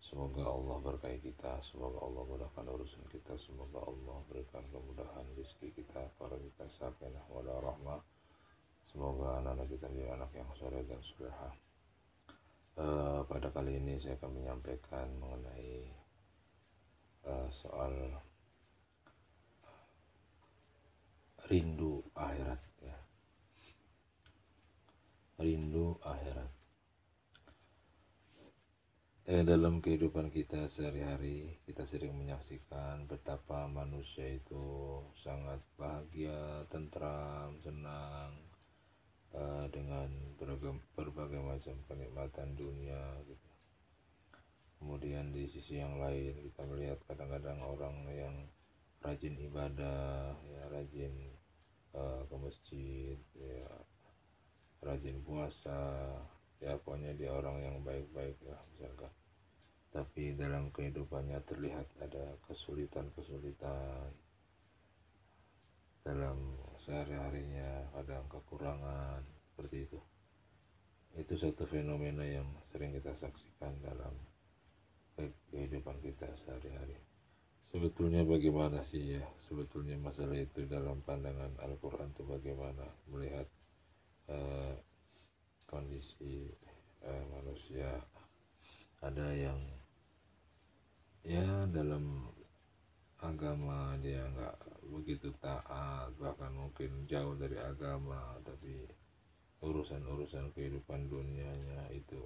[0.04, 6.12] semoga Allah berkahi kita semoga Allah mudahkan urusan kita semoga Allah berikan kemudahan rezeki kita
[6.20, 8.04] para kita sakinah wala rahmah.
[8.92, 11.50] Semoga anak-anak kita menjadi anak yang soleh dan suleha
[12.84, 15.88] uh, pada kali ini saya akan menyampaikan mengenai
[17.28, 17.96] uh, soal
[21.48, 22.60] rindu akhirat
[25.36, 26.52] rindu akhirat
[29.26, 38.32] eh, dalam kehidupan kita sehari-hari kita sering menyaksikan betapa manusia itu sangat bahagia, tentram, senang
[39.34, 40.08] uh, dengan
[40.38, 43.50] berbagai, berbagai macam kenikmatan dunia gitu.
[44.78, 48.36] Kemudian di sisi yang lain kita melihat kadang-kadang orang yang
[49.02, 51.14] rajin ibadah, ya rajin
[51.98, 53.66] uh, ke masjid, ya
[54.86, 56.06] rajin puasa,
[56.62, 59.12] ya pokoknya dia orang yang baik-baik lah misalkan.
[59.90, 64.14] Tapi dalam kehidupannya terlihat ada kesulitan-kesulitan.
[66.06, 66.38] Dalam
[66.86, 70.00] sehari-harinya kadang kekurangan seperti itu.
[71.16, 74.14] Itu satu fenomena yang sering kita saksikan dalam
[75.50, 77.00] kehidupan kita sehari-hari.
[77.72, 79.24] Sebetulnya bagaimana sih ya?
[79.48, 82.86] Sebetulnya masalah itu dalam pandangan Al-Quran itu bagaimana?
[83.12, 83.48] Melihat
[84.30, 84.74] uh,
[85.70, 86.50] kondisi
[87.04, 88.02] uh, manusia
[89.02, 89.60] ada yang
[91.26, 92.30] ya dalam
[93.22, 94.58] agama dia nggak
[94.94, 98.86] begitu taat bahkan mungkin jauh dari agama tapi
[99.66, 102.22] urusan-urusan kehidupan dunianya itu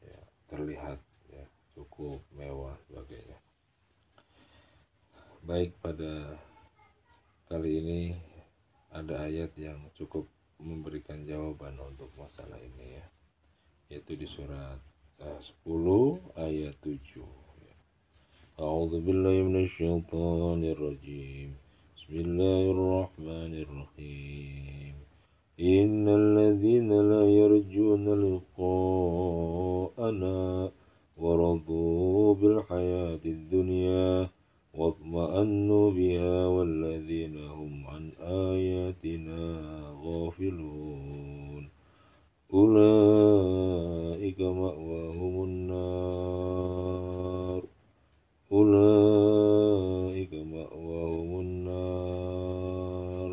[0.00, 1.44] ya terlihat ya
[1.76, 3.36] cukup mewah sebagainya.
[5.44, 6.40] Baik pada
[7.52, 8.00] kali ini
[8.90, 10.26] ada ayat yang cukup
[10.60, 13.06] memberikan jawaban untuk masalah ini ya.
[13.92, 14.80] Yaitu di surat
[15.22, 16.98] eh, uh, 10 ayat 7
[18.56, 21.52] A'udzu billahi minasyaitonir rajim
[22.06, 24.94] Bismillahirrahmanirrahim.
[25.58, 29.10] Innalladzina la yarjuna liqa'ana
[31.18, 34.30] waradu bil hayatid dunya.
[34.75, 39.61] واطمأنوا بها والذين هم عن آياتنا
[40.03, 41.69] غافلون
[42.53, 46.81] أولئك مأواهم النار
[48.51, 53.29] أولئك مأواهم النار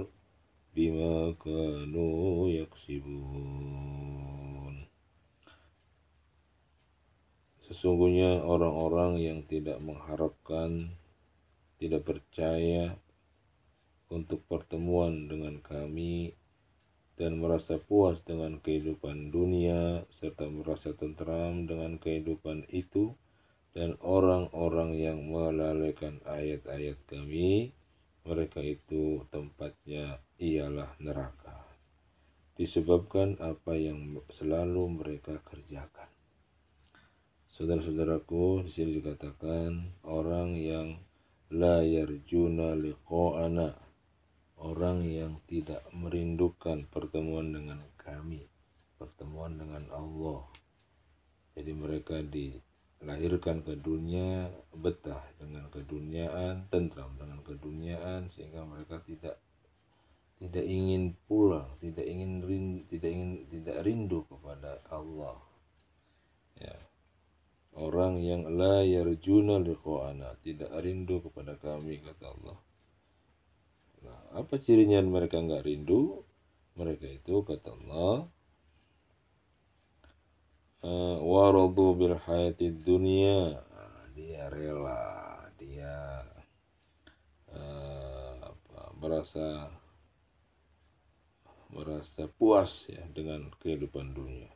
[0.77, 3.59] بما كانوا يكسبون
[7.69, 10.97] Sesungguhnya orang-orang yang tidak mengharapkan,
[11.84, 12.96] tidak percaya
[14.08, 16.32] untuk pertemuan dengan kami
[17.20, 23.12] dan merasa puas dengan kehidupan dunia serta merasa tentram dengan kehidupan itu
[23.76, 27.76] dan orang-orang yang melalaikan ayat-ayat kami
[28.24, 31.68] mereka itu tempatnya ialah neraka.
[32.56, 36.08] Disebabkan apa yang selalu mereka kerjakan.
[37.60, 40.88] Saudara-saudaraku di sini dikatakan orang yang
[41.52, 43.76] la yarjuna liqa'ana
[44.64, 48.48] orang yang tidak merindukan pertemuan dengan kami
[48.96, 50.48] pertemuan dengan Allah.
[51.54, 52.56] Jadi mereka di
[53.04, 59.36] lahirkan ke dunia betah dengan keduniaan tentram dengan keduniaan sehingga mereka tidak
[60.40, 65.36] tidak ingin pulang tidak ingin rindu, tidak ingin tidak rindu kepada Allah.
[66.56, 66.80] Ya
[67.78, 72.58] orang yang la yarjuna liqa'ana tidak rindu kepada kami kata Allah.
[74.06, 76.22] Nah apa cirinya mereka nggak rindu?
[76.78, 78.30] Mereka itu kata Allah
[80.86, 83.62] uh, waradu bil hayati dunia.
[84.14, 86.22] Dia rela dia
[87.50, 89.74] uh, apa, merasa
[91.74, 94.54] merasa puas ya dengan kehidupan dunia.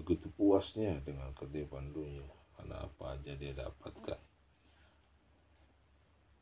[0.00, 4.20] Begitu puasnya dengan kehidupan dunia karena apa aja dia dapatkan.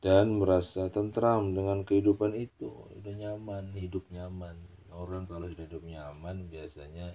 [0.00, 2.88] Dan merasa tentram dengan kehidupan itu.
[2.96, 4.56] Udah nyaman hidup nyaman.
[4.96, 7.12] Orang kalau sudah hidup nyaman biasanya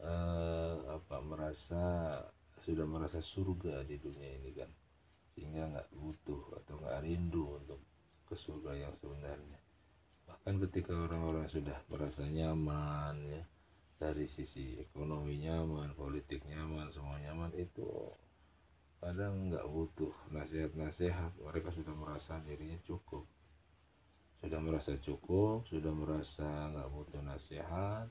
[0.00, 1.84] uh, apa merasa
[2.64, 4.70] sudah merasa surga di dunia ini kan.
[5.36, 7.80] Sehingga nggak butuh atau nggak rindu untuk
[8.24, 9.60] ke surga yang sebenarnya.
[10.24, 13.44] Bahkan ketika orang-orang sudah merasa nyaman ya
[13.96, 18.12] dari sisi ekonomi nyaman politik nyaman semua nyaman itu
[19.00, 21.32] kadang nggak butuh nasihat-nasihat.
[21.40, 23.24] Mereka sudah merasa dirinya cukup.
[24.40, 28.08] Sudah merasa cukup sudah merasa nggak butuh nasihat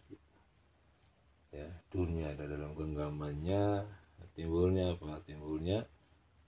[1.53, 1.69] ya.
[1.93, 3.85] Dunia ada dalam genggamannya.
[4.33, 5.21] Timbulnya apa?
[5.23, 5.85] Timbulnya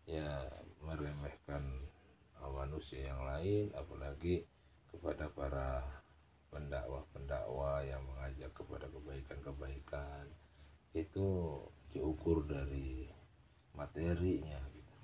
[0.07, 0.47] ya
[0.81, 1.88] meremehkan
[2.47, 4.47] manusia yang lain apalagi
[4.89, 5.83] kepada para
[6.49, 10.25] pendakwah-pendakwah yang mengajak kepada kebaikan-kebaikan
[10.95, 11.59] itu
[11.91, 13.05] diukur dari
[13.77, 14.95] materinya gitu.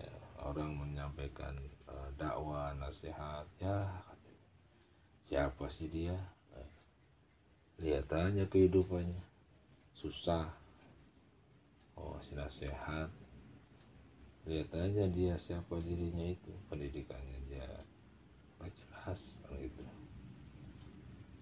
[0.00, 3.92] ya orang menyampaikan uh, dakwah nasihat ya
[5.28, 6.16] siapa sih dia?
[7.82, 9.18] Lihat aja kehidupannya.
[9.98, 10.46] Susah.
[11.98, 13.10] Oh si nasihat.
[14.46, 16.52] Lihat aja dia siapa dirinya itu.
[16.70, 17.66] Pendidikannya dia
[18.60, 19.20] nggak jelas
[19.60, 19.84] itu.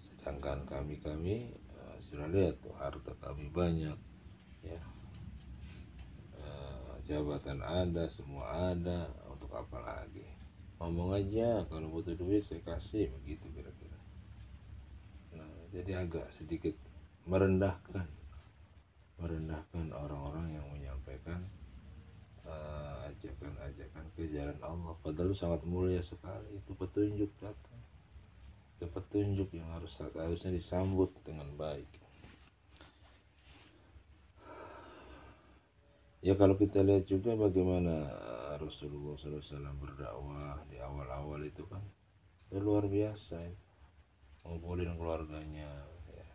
[0.01, 3.97] Sedangkan kami kami uh, sudah lihat tuh harta kami banyak
[4.63, 4.81] ya.
[6.39, 10.23] Uh, jabatan ada semua ada untuk apa lagi?
[10.79, 13.99] Ngomong aja kalau butuh duit saya kasih begitu kira-kira.
[15.35, 16.75] Nah jadi agak sedikit
[17.23, 18.07] merendahkan
[19.19, 21.39] merendahkan orang-orang yang menyampaikan
[22.43, 24.93] uh, ajakan-ajakan ke jalan Allah.
[24.99, 27.72] Padahal sangat mulia sekali itu petunjuk datang
[28.77, 31.87] itu petunjuk yang harus harusnya disambut dengan baik.
[36.23, 38.07] Ya kalau kita lihat juga bagaimana
[38.55, 41.83] Rasulullah SAW berdakwah di awal-awal itu kan
[42.47, 43.67] itu luar biasa itu.
[44.47, 45.67] Ngumpulin keluarganya
[46.07, 46.27] ya,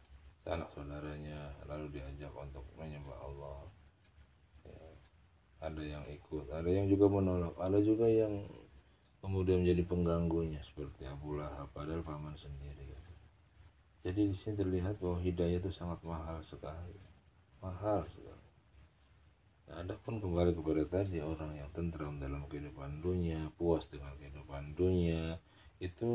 [0.45, 3.61] anak saudaranya lalu diajak untuk menyembah Allah.
[4.68, 4.84] Ya,
[5.64, 8.45] ada yang ikut ada yang juga menolak ada juga yang
[9.19, 13.12] kemudian menjadi pengganggunya seperti Abu Lahab padahal paman sendiri gitu.
[14.07, 17.03] jadi di sini terlihat bahwa hidayah itu sangat mahal sekali.
[17.59, 18.49] Mahal sekali.
[19.69, 24.73] Nah, ada pun kembali kepada tadi orang yang tentram dalam kehidupan dunia puas dengan kehidupan
[24.73, 25.37] dunia
[25.79, 26.11] itu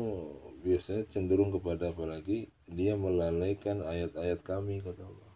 [0.60, 5.32] biasanya cenderung kepada apalagi dia melalaikan ayat-ayat kami kata Allah.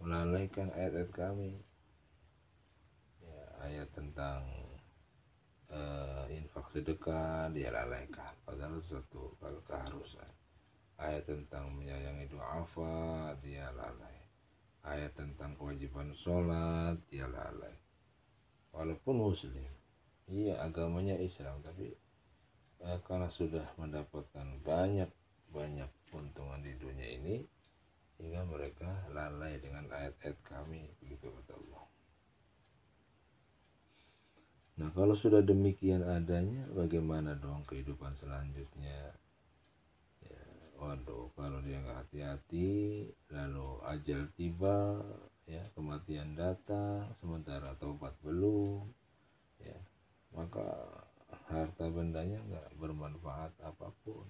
[0.00, 1.52] Melalaikan ayat-ayat kami.
[3.22, 4.42] Ya, ayat tentang
[5.72, 10.32] uh, infak sedekah dia lalaikan padahal itu satu kalau keharusan.
[10.98, 14.18] Ayat tentang menyayangi doa afa dia lalai.
[14.82, 17.74] Ayat tentang kewajiban sholat dia lalai.
[18.74, 19.78] Walaupun muslim
[20.28, 21.96] iya agamanya Islam tapi
[22.84, 25.08] uh, karena sudah mendapatkan banyak
[25.48, 27.36] banyak keuntungan di dunia ini
[28.20, 31.87] sehingga mereka lalai dengan ayat-ayat kami begitu kata Allah
[34.78, 39.10] Nah kalau sudah demikian adanya bagaimana dong kehidupan selanjutnya?
[40.22, 40.42] Ya,
[40.78, 45.02] Waduh kalau dia nggak hati-hati lalu ajal tiba
[45.50, 48.86] ya kematian datang sementara taubat belum
[49.58, 49.74] ya
[50.30, 50.86] maka
[51.50, 54.24] harta bendanya nggak bermanfaat apa pun.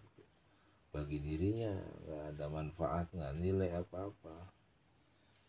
[0.89, 4.37] Bagi dirinya nggak ada manfaat nggak nilai apa-apa.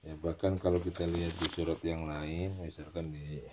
[0.04, 3.43] Ya bahkan kalau kita lihat di surat yang lain misalkan di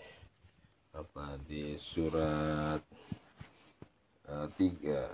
[0.97, 1.37] apa?
[1.45, 2.81] Di surat
[4.33, 4.49] uh,
[4.81, 5.05] ya.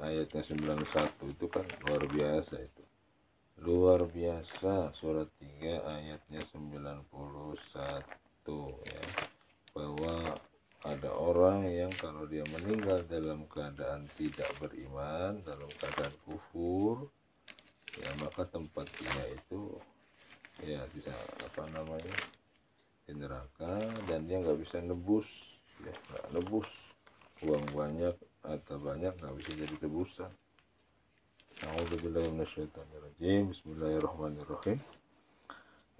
[0.00, 2.82] Ayatnya 91 itu kan luar biasa itu.
[3.62, 7.02] Luar biasa surat 3 ayatnya 91
[8.86, 9.04] ya.
[9.74, 10.38] Bahwa
[10.82, 17.06] ada orang yang kalau dia meninggal dalam keadaan tidak beriman dalam keadaan kufur
[18.02, 19.78] ya maka tempat dia itu
[20.66, 22.16] ya bisa apa namanya
[23.07, 23.79] di neraka
[24.11, 25.27] dan dia nggak bisa nebus
[25.79, 26.69] ya nggak nebus
[27.47, 30.31] uang banyak atau banyak nggak bisa jadi tebusan
[31.57, 34.77] A'udzubillahiminasyaitonirrajim Bismillahirrahmanirrahim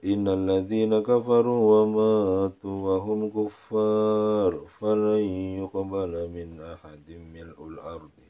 [0.06, 5.24] Innal ladzina kafaru wa matu wa hum kuffar falan
[5.64, 8.28] yuqbala min ahadin mil'ul ardi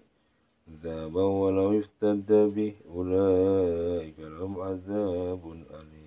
[0.84, 5.44] ذهبا ولو افتدى به أولئك لهم عذاب
[5.80, 6.01] أليم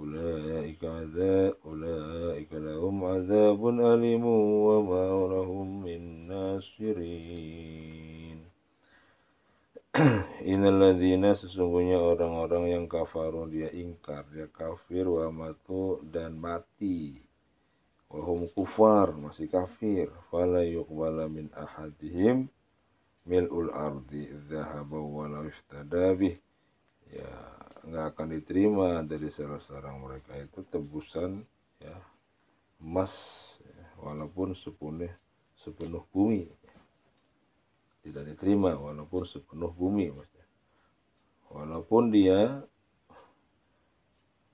[0.00, 4.24] أولئك عذاب أولئك لهم عذاب أليم
[4.66, 7.96] وما لهم من ناصرين
[10.44, 17.16] Innalladzina sesungguhnya orang-orang yang kafaru dia ingkar dia kafir wa matu dan mati
[18.12, 22.44] wahum kufar masih kafir fala yuqbala min ahadihim
[23.24, 25.48] mil'ul ardi dhahaba wa la
[27.08, 27.32] ya
[27.81, 31.41] nggak akan diterima dari salah seorang mereka itu tebusan
[31.81, 31.97] ya
[32.81, 33.13] emas
[33.61, 35.09] ya, walaupun sepenuh
[35.61, 36.49] sepenuh bumi.
[38.01, 40.47] Tidak diterima walaupun sepenuh bumi maksudnya.
[41.53, 42.65] Walaupun dia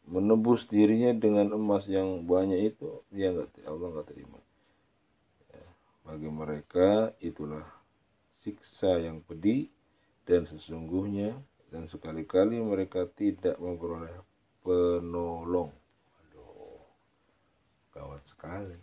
[0.08, 4.40] menebus dirinya dengan emas yang banyak itu dia nggak Allah nggak terima.
[5.52, 5.68] Ya,
[6.08, 7.68] bagi mereka itulah
[8.44, 9.68] siksa yang pedih
[10.28, 14.14] dan sesungguhnya dan sekali-kali mereka tidak memperoleh
[14.64, 15.72] penolong.
[16.24, 16.80] Aduh,
[17.92, 18.80] gawat sekali.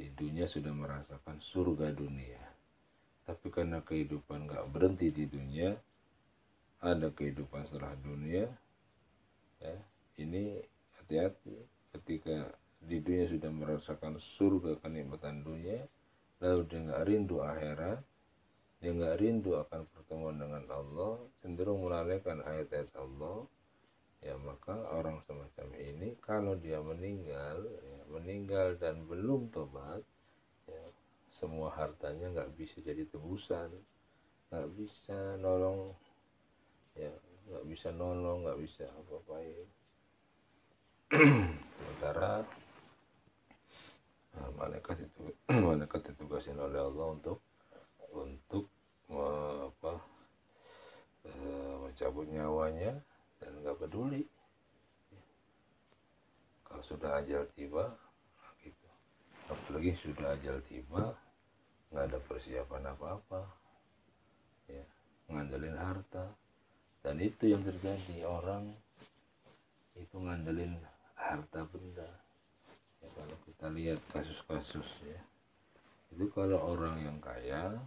[0.00, 2.40] Di dunia sudah merasakan surga dunia.
[3.28, 5.76] Tapi karena kehidupan gak berhenti di dunia,
[6.80, 8.48] ada kehidupan setelah dunia,
[9.60, 9.76] ya,
[10.18, 10.58] ini
[10.96, 11.54] hati-hati
[11.94, 12.50] ketika
[12.80, 15.84] di dunia sudah merasakan surga kenikmatan dunia
[16.40, 18.00] lalu dia nggak rindu akhirat
[18.80, 23.44] dia nggak rindu akan pertemuan dengan Allah cenderung melalaikan ayat-ayat Allah.
[24.20, 30.00] Ya maka orang semacam ini kalau dia meninggal ya, meninggal dan belum tobat
[30.68, 30.84] ya,
[31.32, 33.68] semua hartanya nggak bisa jadi tebusan.
[34.48, 35.92] Nggak bisa nolong
[36.96, 37.12] ya
[37.52, 39.68] nggak bisa nolong nggak bisa apa-apain.
[41.76, 42.48] Sementara
[44.40, 45.36] nah, malaikat itu
[45.68, 47.44] malaikat ditugasin oleh Allah untuk
[48.14, 48.66] untuk
[49.10, 49.94] apa,
[51.26, 51.30] e,
[51.82, 52.94] mencabut nyawanya
[53.42, 54.22] dan nggak peduli.
[56.62, 57.90] Kalau sudah ajal tiba
[58.62, 58.88] gitu.
[59.50, 61.18] Apalagi sudah ajal tiba
[61.90, 63.42] nggak ada persiapan apa-apa
[64.70, 64.84] ya
[65.26, 66.30] ngandelin harta.
[67.00, 68.70] Dan itu yang terjadi orang
[69.96, 70.78] itu ngandelin
[71.16, 72.06] harta benda.
[73.00, 75.20] Ya kalau kita lihat kasus-kasus ya.
[76.14, 77.80] Itu kalau orang yang kaya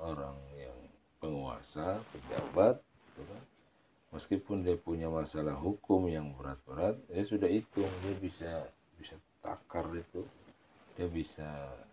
[0.00, 0.78] orang yang
[1.20, 3.44] penguasa pejabat gitu kan.
[4.10, 8.52] Meskipun dia punya masalah hukum yang berat-berat dia sudah hitung dia bisa
[8.98, 9.14] bisa
[9.44, 10.24] takar itu.
[10.98, 11.48] Dia bisa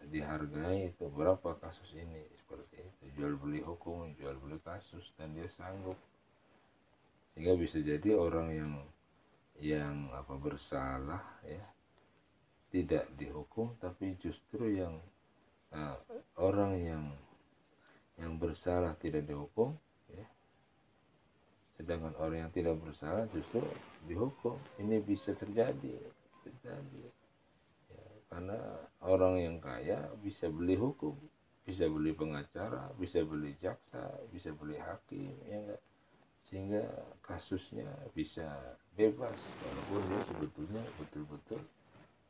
[0.10, 3.04] dihargai itu berapa kasus ini seperti itu.
[3.20, 6.00] Jual beli hukum jual beli kasus dan dia sanggup.
[7.36, 8.74] Sehingga bisa jadi orang yang
[9.62, 11.62] yang apa bersalah ya.
[12.68, 15.00] Tidak dihukum tapi justru yang
[15.72, 15.96] uh,
[16.36, 17.04] orang yang
[18.18, 19.78] yang bersalah tidak dihukum
[20.10, 20.26] ya.
[21.78, 23.62] Sedangkan orang yang tidak bersalah justru
[24.10, 24.58] dihukum.
[24.82, 26.02] Ini bisa terjadi
[26.42, 27.06] terjadi.
[27.94, 28.60] Ya, karena
[29.06, 31.16] orang yang kaya bisa beli hukum
[31.68, 35.84] bisa beli pengacara bisa beli jaksa bisa beli hakim ya enggak?
[36.48, 36.84] Sehingga
[37.20, 38.48] kasusnya bisa
[38.96, 39.36] bebas
[39.68, 41.60] walaupun dia sebetulnya betul-betul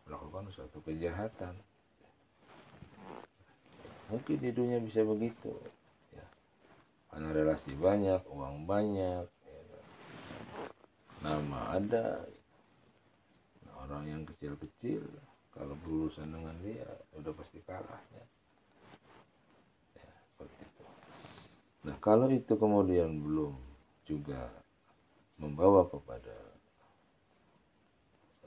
[0.09, 1.53] melakukan suatu kejahatan
[4.07, 5.51] mungkin di dunia bisa begitu
[6.15, 6.27] ya
[7.11, 9.61] karena relasi banyak uang banyak ya.
[9.67, 9.83] Kan.
[11.19, 12.23] nama ada
[13.67, 15.03] nah, orang yang kecil-kecil
[15.51, 16.87] kalau berurusan dengan dia
[17.19, 18.25] udah pasti kalah ya.
[19.99, 20.83] ya seperti itu
[21.83, 23.59] nah kalau itu kemudian belum
[24.07, 24.47] juga
[25.35, 26.37] membawa kepada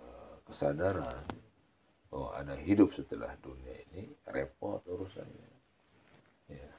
[0.01, 1.21] uh, kesadaran
[2.09, 5.50] bahwa ada hidup setelah dunia ini repot urusannya
[6.51, 6.71] ya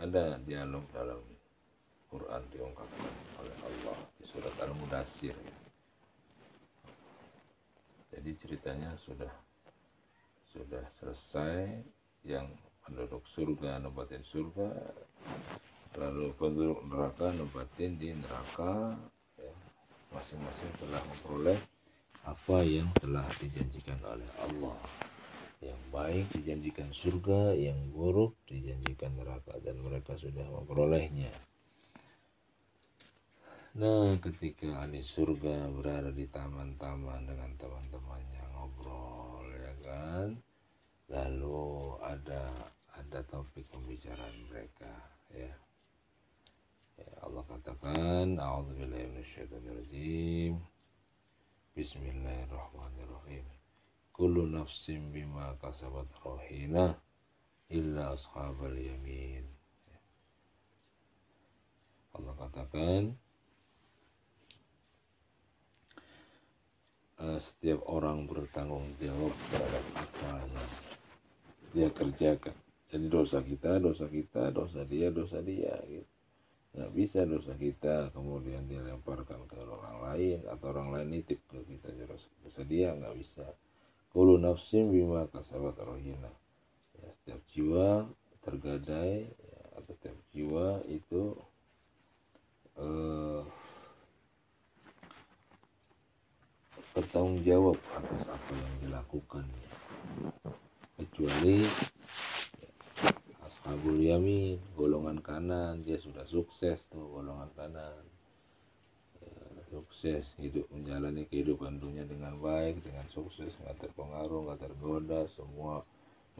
[0.00, 1.20] ada dialog dalam
[2.06, 5.56] Quran diungkapkan oleh Allah di surat Al-Mudassir ya.
[8.14, 9.32] jadi ceritanya sudah
[10.54, 11.82] sudah selesai
[12.24, 12.46] yang
[12.86, 14.70] penduduk surga nempatin surga
[15.98, 18.94] lalu penduduk neraka nempatin di neraka
[19.40, 19.54] ya.
[20.14, 21.60] masing-masing telah memperoleh
[22.26, 24.74] apa yang telah dijanjikan oleh Allah.
[25.64, 31.32] Yang baik dijanjikan surga, yang buruk dijanjikan neraka dan mereka sudah memperolehnya.
[33.76, 40.28] Nah, ketika ahli surga berada di taman-taman dengan teman-temannya ngobrol, ya kan?
[41.12, 44.92] Lalu ada ada topik pembicaraan mereka,
[45.28, 45.52] ya.
[46.96, 50.56] ya Allah katakan, "A'udzubillahi minasyaitonirrajim."
[51.76, 53.55] Bismillahirrahmanirrahim.
[54.16, 56.96] Kullu nafsin bima kasabat rohina
[57.68, 59.44] illa ashabal yamin.
[62.16, 63.12] Allah katakan
[67.20, 70.68] uh, setiap orang bertanggung jawab terhadap apa yang
[71.76, 72.56] dia kerjakan.
[72.88, 76.08] Jadi dosa kita, dosa kita, dosa dia, dosa dia gitu
[76.76, 81.88] nggak bisa dosa kita kemudian dilemparkan ke orang lain atau orang lain nitip ke kita
[82.04, 83.48] dosa dia nggak bisa
[84.16, 86.32] kulu nafsim bima kasabat rohina.
[86.96, 88.08] Ya, setiap jiwa
[88.40, 91.36] tergadai ya, atau setiap jiwa itu
[92.80, 93.44] eh,
[96.96, 99.44] bertanggung jawab atas apa yang dilakukan.
[100.96, 101.68] Kecuali
[103.44, 108.00] Ashabul Yamin golongan kanan dia sudah sukses tuh golongan kanan.
[108.00, 108.15] ya,
[109.76, 115.84] sukses hidup menjalani kehidupan dunia dengan baik dengan sukses nggak terpengaruh nggak tergoda semua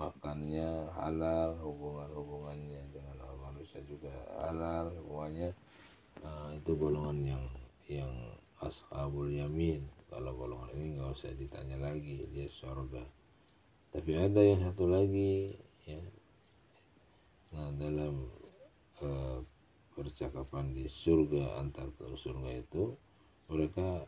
[0.01, 5.53] makannya halal hubungan hubungannya dengan orang manusia juga halal semuanya.
[6.25, 7.45] Nah, itu golongan yang
[7.93, 8.13] yang
[8.65, 9.85] ashabul yamin.
[10.09, 13.05] Kalau golongan ini nggak usah ditanya lagi dia surga
[13.97, 15.57] tapi ada yang satu lagi
[15.89, 15.97] ya.
[17.57, 18.29] Nah dalam
[19.01, 19.41] uh,
[19.97, 22.93] percakapan di surga antar surga itu
[23.47, 24.03] mereka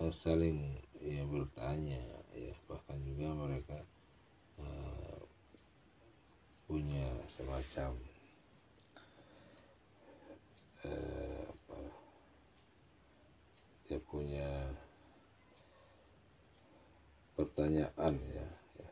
[0.00, 2.00] uh, saling ya bertanya
[2.36, 3.78] ya bahkan juga mereka
[4.60, 5.20] uh,
[6.68, 7.96] punya semacam
[10.84, 11.78] uh, apa
[13.90, 14.48] ya punya
[17.34, 18.46] pertanyaan ya,
[18.76, 18.88] ya.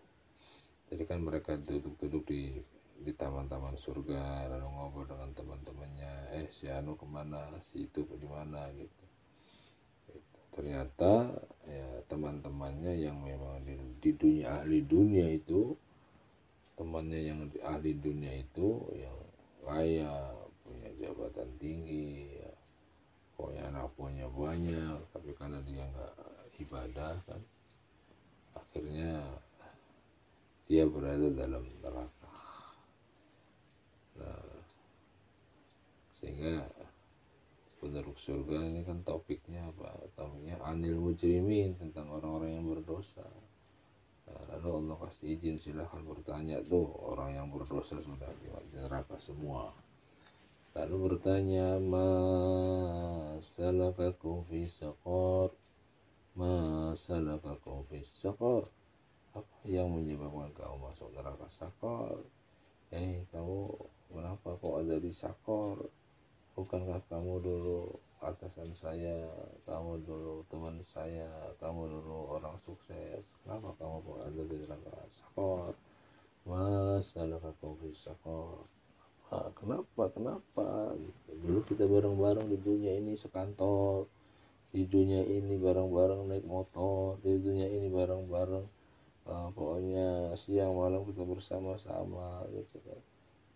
[0.89, 2.57] jadi kan mereka duduk-duduk di
[2.99, 8.27] di taman-taman surga lalu ngobrol dengan teman-temannya eh si Anu ke mana si itu di
[8.27, 9.08] mana gitu.
[10.53, 11.37] Ternyata
[11.69, 15.77] ya teman-temannya yang memang di, di dunia ahli dunia itu
[16.79, 19.19] temannya yang di ahli dunia itu yang
[19.67, 20.33] kaya
[20.65, 22.53] punya jabatan tinggi ya.
[23.37, 26.15] pokoknya anak punya banyak tapi karena dia nggak
[26.59, 27.41] ibadah kan
[28.57, 29.13] akhirnya
[30.69, 32.35] dia berada dalam neraka
[34.19, 34.57] nah,
[36.19, 36.67] sehingga
[37.79, 39.95] penduduk surga ini kan topiknya apa?
[40.19, 43.27] Topiknya anil mujrimin tentang orang-orang yang berdosa.
[44.29, 49.73] Nah, lalu Allah kasih izin silahkan bertanya tuh orang yang berdosa sudah di neraka semua.
[50.77, 53.41] Lalu bertanya masalah
[54.47, 55.51] fi saqar?
[56.37, 57.41] Masalah
[57.89, 58.69] fi saqar?
[59.39, 62.25] Apa yang menyebabkan kau masuk neraka sakor
[62.89, 63.77] eh kamu
[64.09, 65.93] kenapa kok ada di sakor
[66.59, 69.31] bukankah kamu dulu atasan saya
[69.63, 71.31] kamu dulu teman saya
[71.63, 73.23] kamu dulu orang sukses?
[73.47, 75.73] Kenapa kamu kok ada di neraka sakor
[76.43, 78.67] masalah kamu di sakor
[79.55, 80.11] kenapa?
[80.11, 80.99] Kenapa?
[80.99, 81.31] Gitu.
[81.47, 84.11] dulu kita bareng-bareng di dunia ini sekantor
[84.75, 88.67] di dunia ini bareng-bareng naik motor di dunia ini bareng-bareng
[89.31, 93.01] uh, pokoknya siang malam kita bersama-sama gitu kan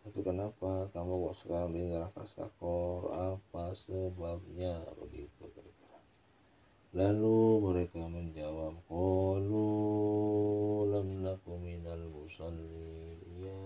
[0.03, 0.91] tapi kenapa?
[0.91, 3.15] Kamu kok sekarang di neraka sakor?
[3.15, 4.83] Apa sebabnya?
[4.99, 5.43] Begitu
[6.93, 9.73] lalu mereka menjawab qalu
[10.93, 12.05] lam naku minal
[13.41, 13.65] ya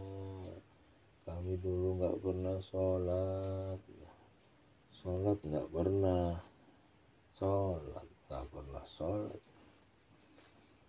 [1.26, 3.82] kami dulu nggak pernah sholat.
[4.94, 6.38] Sholat nggak pernah.
[7.34, 9.42] Sholat nggak pernah sholat.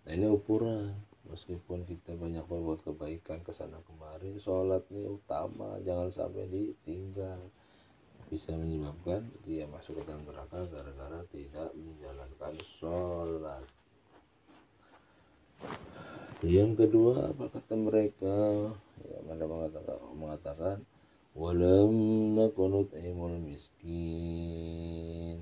[0.05, 0.93] Nah ini ukuran
[1.31, 7.39] meskipun kita banyak berbuat kebaikan ke sana kemari sholat ini utama jangan sampai ditinggal.
[8.27, 13.63] Bisa menyebabkan dia masuk ke dalam neraka gara-gara tidak menjalankan sholat.
[16.43, 18.35] Yang kedua apa kata mereka?
[19.07, 20.77] Ya mana mengatakan mengatakan
[21.35, 21.95] walam
[22.35, 25.39] nakunut imul miskin.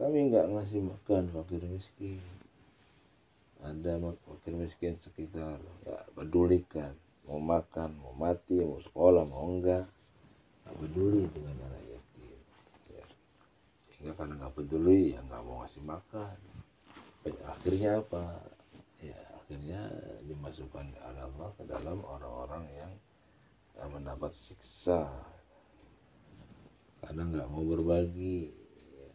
[0.00, 2.41] Kami nggak ngasih makan fakir miskin
[3.62, 3.94] ada
[4.26, 6.98] fakir miskin sekitar nggak pedulikan
[7.30, 9.86] mau makan mau mati mau sekolah mau enggak
[10.66, 12.38] nggak peduli dengan anak yatim
[12.90, 13.04] ya.
[13.94, 16.36] sehingga karena nggak peduli ya nggak mau ngasih makan
[17.46, 18.24] akhirnya apa
[18.98, 19.80] ya akhirnya
[20.26, 22.92] dimasukkan Allah ke dalam orang-orang yang
[23.94, 25.06] mendapat siksa
[26.98, 28.50] karena nggak mau berbagi
[28.98, 29.10] ya.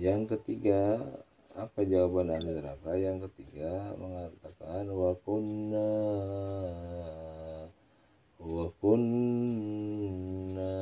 [0.00, 1.04] yang ketiga
[1.52, 3.92] apa jawaban ahli neraka yang ketiga?
[4.00, 5.92] Mengatakan wa kunna
[8.40, 10.74] wa kunna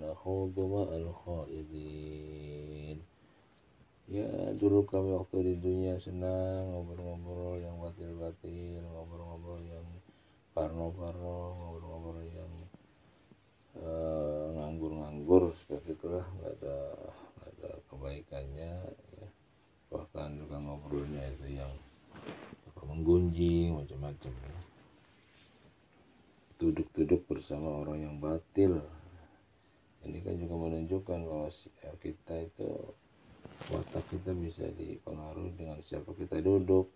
[0.00, 2.98] nakhudu ma'al khaidin.
[4.10, 4.26] Ya
[4.56, 9.86] dulu kami waktu di dunia senang ngobrol-ngobrol yang batil-batil ngobrol-ngobrol yang
[10.50, 12.52] parno-parno ngobrol-ngobrol yang
[13.78, 16.78] uh, nganggur-nganggur seperti itulah nggak ada
[17.38, 18.72] nggak ada kebaikannya
[19.90, 21.74] bahkan juga ngobrolnya itu yang
[22.90, 24.56] menggunjing macam-macam ya.
[26.60, 28.84] duduk-duduk bersama orang yang batil.
[30.04, 31.48] Ini kan juga menunjukkan bahwa
[31.80, 32.68] ya, kita itu
[33.72, 36.92] watak kita bisa dipengaruhi dengan siapa kita duduk.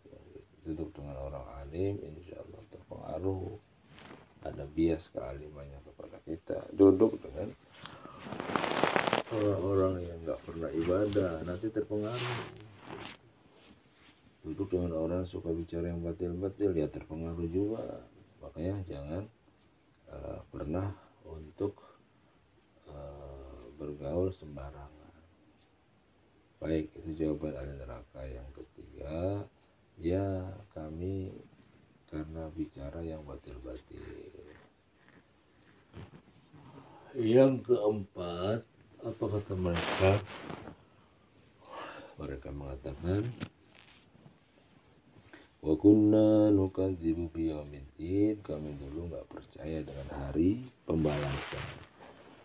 [0.64, 3.56] Duduk dengan orang alim insya Allah terpengaruh.
[4.44, 6.58] Ada bias kealimannya kepada kita.
[6.76, 7.48] Duduk dengan
[9.32, 12.64] orang-orang yang nggak pernah ibadah nanti terpengaruh
[14.44, 18.04] duduk dengan orang suka bicara yang batil-batil ya terpengaruh juga.
[18.44, 19.22] Makanya jangan
[20.12, 20.92] uh, pernah
[21.24, 21.80] untuk
[22.84, 24.92] uh, bergaul sembarangan.
[26.60, 28.20] Baik itu jawaban ahli neraka.
[28.28, 29.16] Yang ketiga
[29.96, 31.32] ya kami
[32.12, 34.44] karena bicara yang batil-batil.
[37.16, 38.60] Yang keempat
[39.04, 40.12] apa kata mereka
[42.18, 43.30] mereka mengatakan
[45.64, 48.36] Wa kunna nukadzibu biyaumiddin.
[48.44, 51.64] Kami dulu nggak percaya dengan hari pembalasan.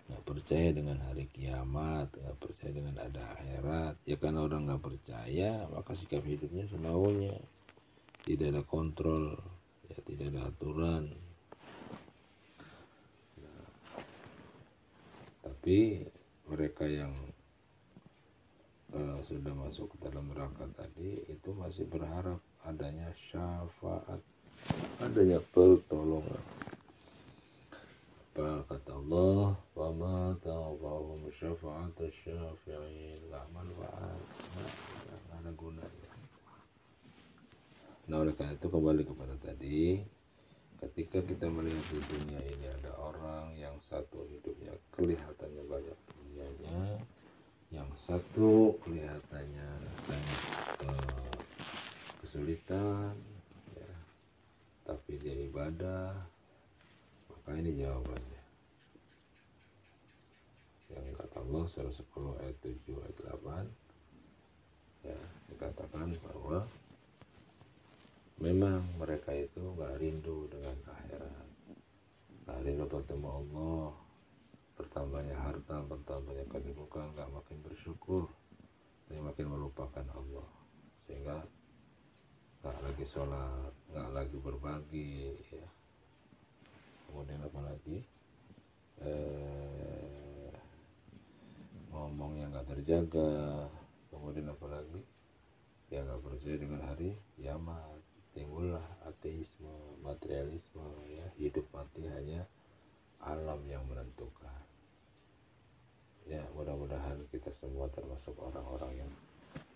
[0.10, 5.70] nggak percaya dengan hari kiamat nggak percaya dengan ada akhirat ya karena orang nggak percaya
[5.70, 7.38] maka sikap hidupnya semaunya
[8.26, 9.38] tidak ada kontrol
[9.86, 11.14] ya tidak ada aturan
[13.38, 13.70] nah,
[15.46, 16.10] tapi
[16.50, 17.14] mereka yang
[18.96, 24.22] uh, sudah masuk ke dalam neraka tadi itu masih berharap adanya syafaat
[25.00, 26.44] adanya pertolongan.
[28.40, 29.58] Apa kata Allah?
[29.76, 33.28] Wa ma tanfa'uhum syafa'atu syafi'in.
[33.28, 34.22] La manfaat.
[34.56, 36.12] Nggak ada gunanya.
[38.08, 40.02] Nah oleh karena itu kembali kepada tadi
[40.80, 47.04] ketika kita melihat di dunia ini ada orang yang satu hidupnya kelihatannya banyak dunianya
[47.70, 49.70] yang satu kelihatannya
[50.10, 50.44] banyak
[50.90, 51.38] uh,
[52.26, 53.14] kesulitan
[53.78, 53.94] ya,
[54.90, 56.18] tapi dia ibadah.
[57.30, 58.44] Maka ini jawabannya.
[60.90, 63.90] Yang kata Allah surah 10 ayat 7 ayat 8
[65.00, 65.20] ya
[65.54, 66.66] dikatakan bahwa
[68.42, 71.48] memang mereka itu nggak rindu dengan akhirat.
[72.50, 74.09] Nggak rindu bertemu Allah
[74.80, 78.32] bertambahnya harta bertambahnya kedudukan nggak makin bersyukur
[79.10, 80.48] tapi makin melupakan Allah.
[81.04, 81.42] Sehingga
[82.64, 85.68] nggak lagi sholat nggak lagi berbagi ya.
[87.10, 87.98] Kemudian apa lagi?
[89.02, 90.54] Eh,
[91.90, 93.66] ngomong yang nggak terjaga.
[94.14, 95.02] Kemudian apa lagi?
[95.90, 98.00] Dia nggak percaya dengan hari kiamat.
[98.38, 101.26] Timbullah ateisme materialisme ya.
[101.42, 102.46] Hidup mati hanya
[103.26, 104.69] alam yang menentukan
[106.30, 109.12] ya mudah-mudahan kita semua termasuk orang-orang yang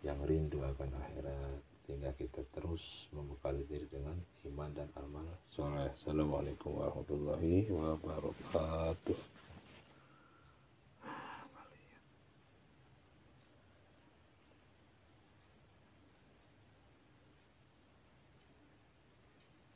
[0.06, 1.58] yang rindu akan akhirat
[1.90, 4.16] sehingga kita terus membekali diri dengan
[4.54, 5.90] iman dan amal soleh.
[5.98, 9.43] Assalamualaikum warahmatullahi wabarakatuh.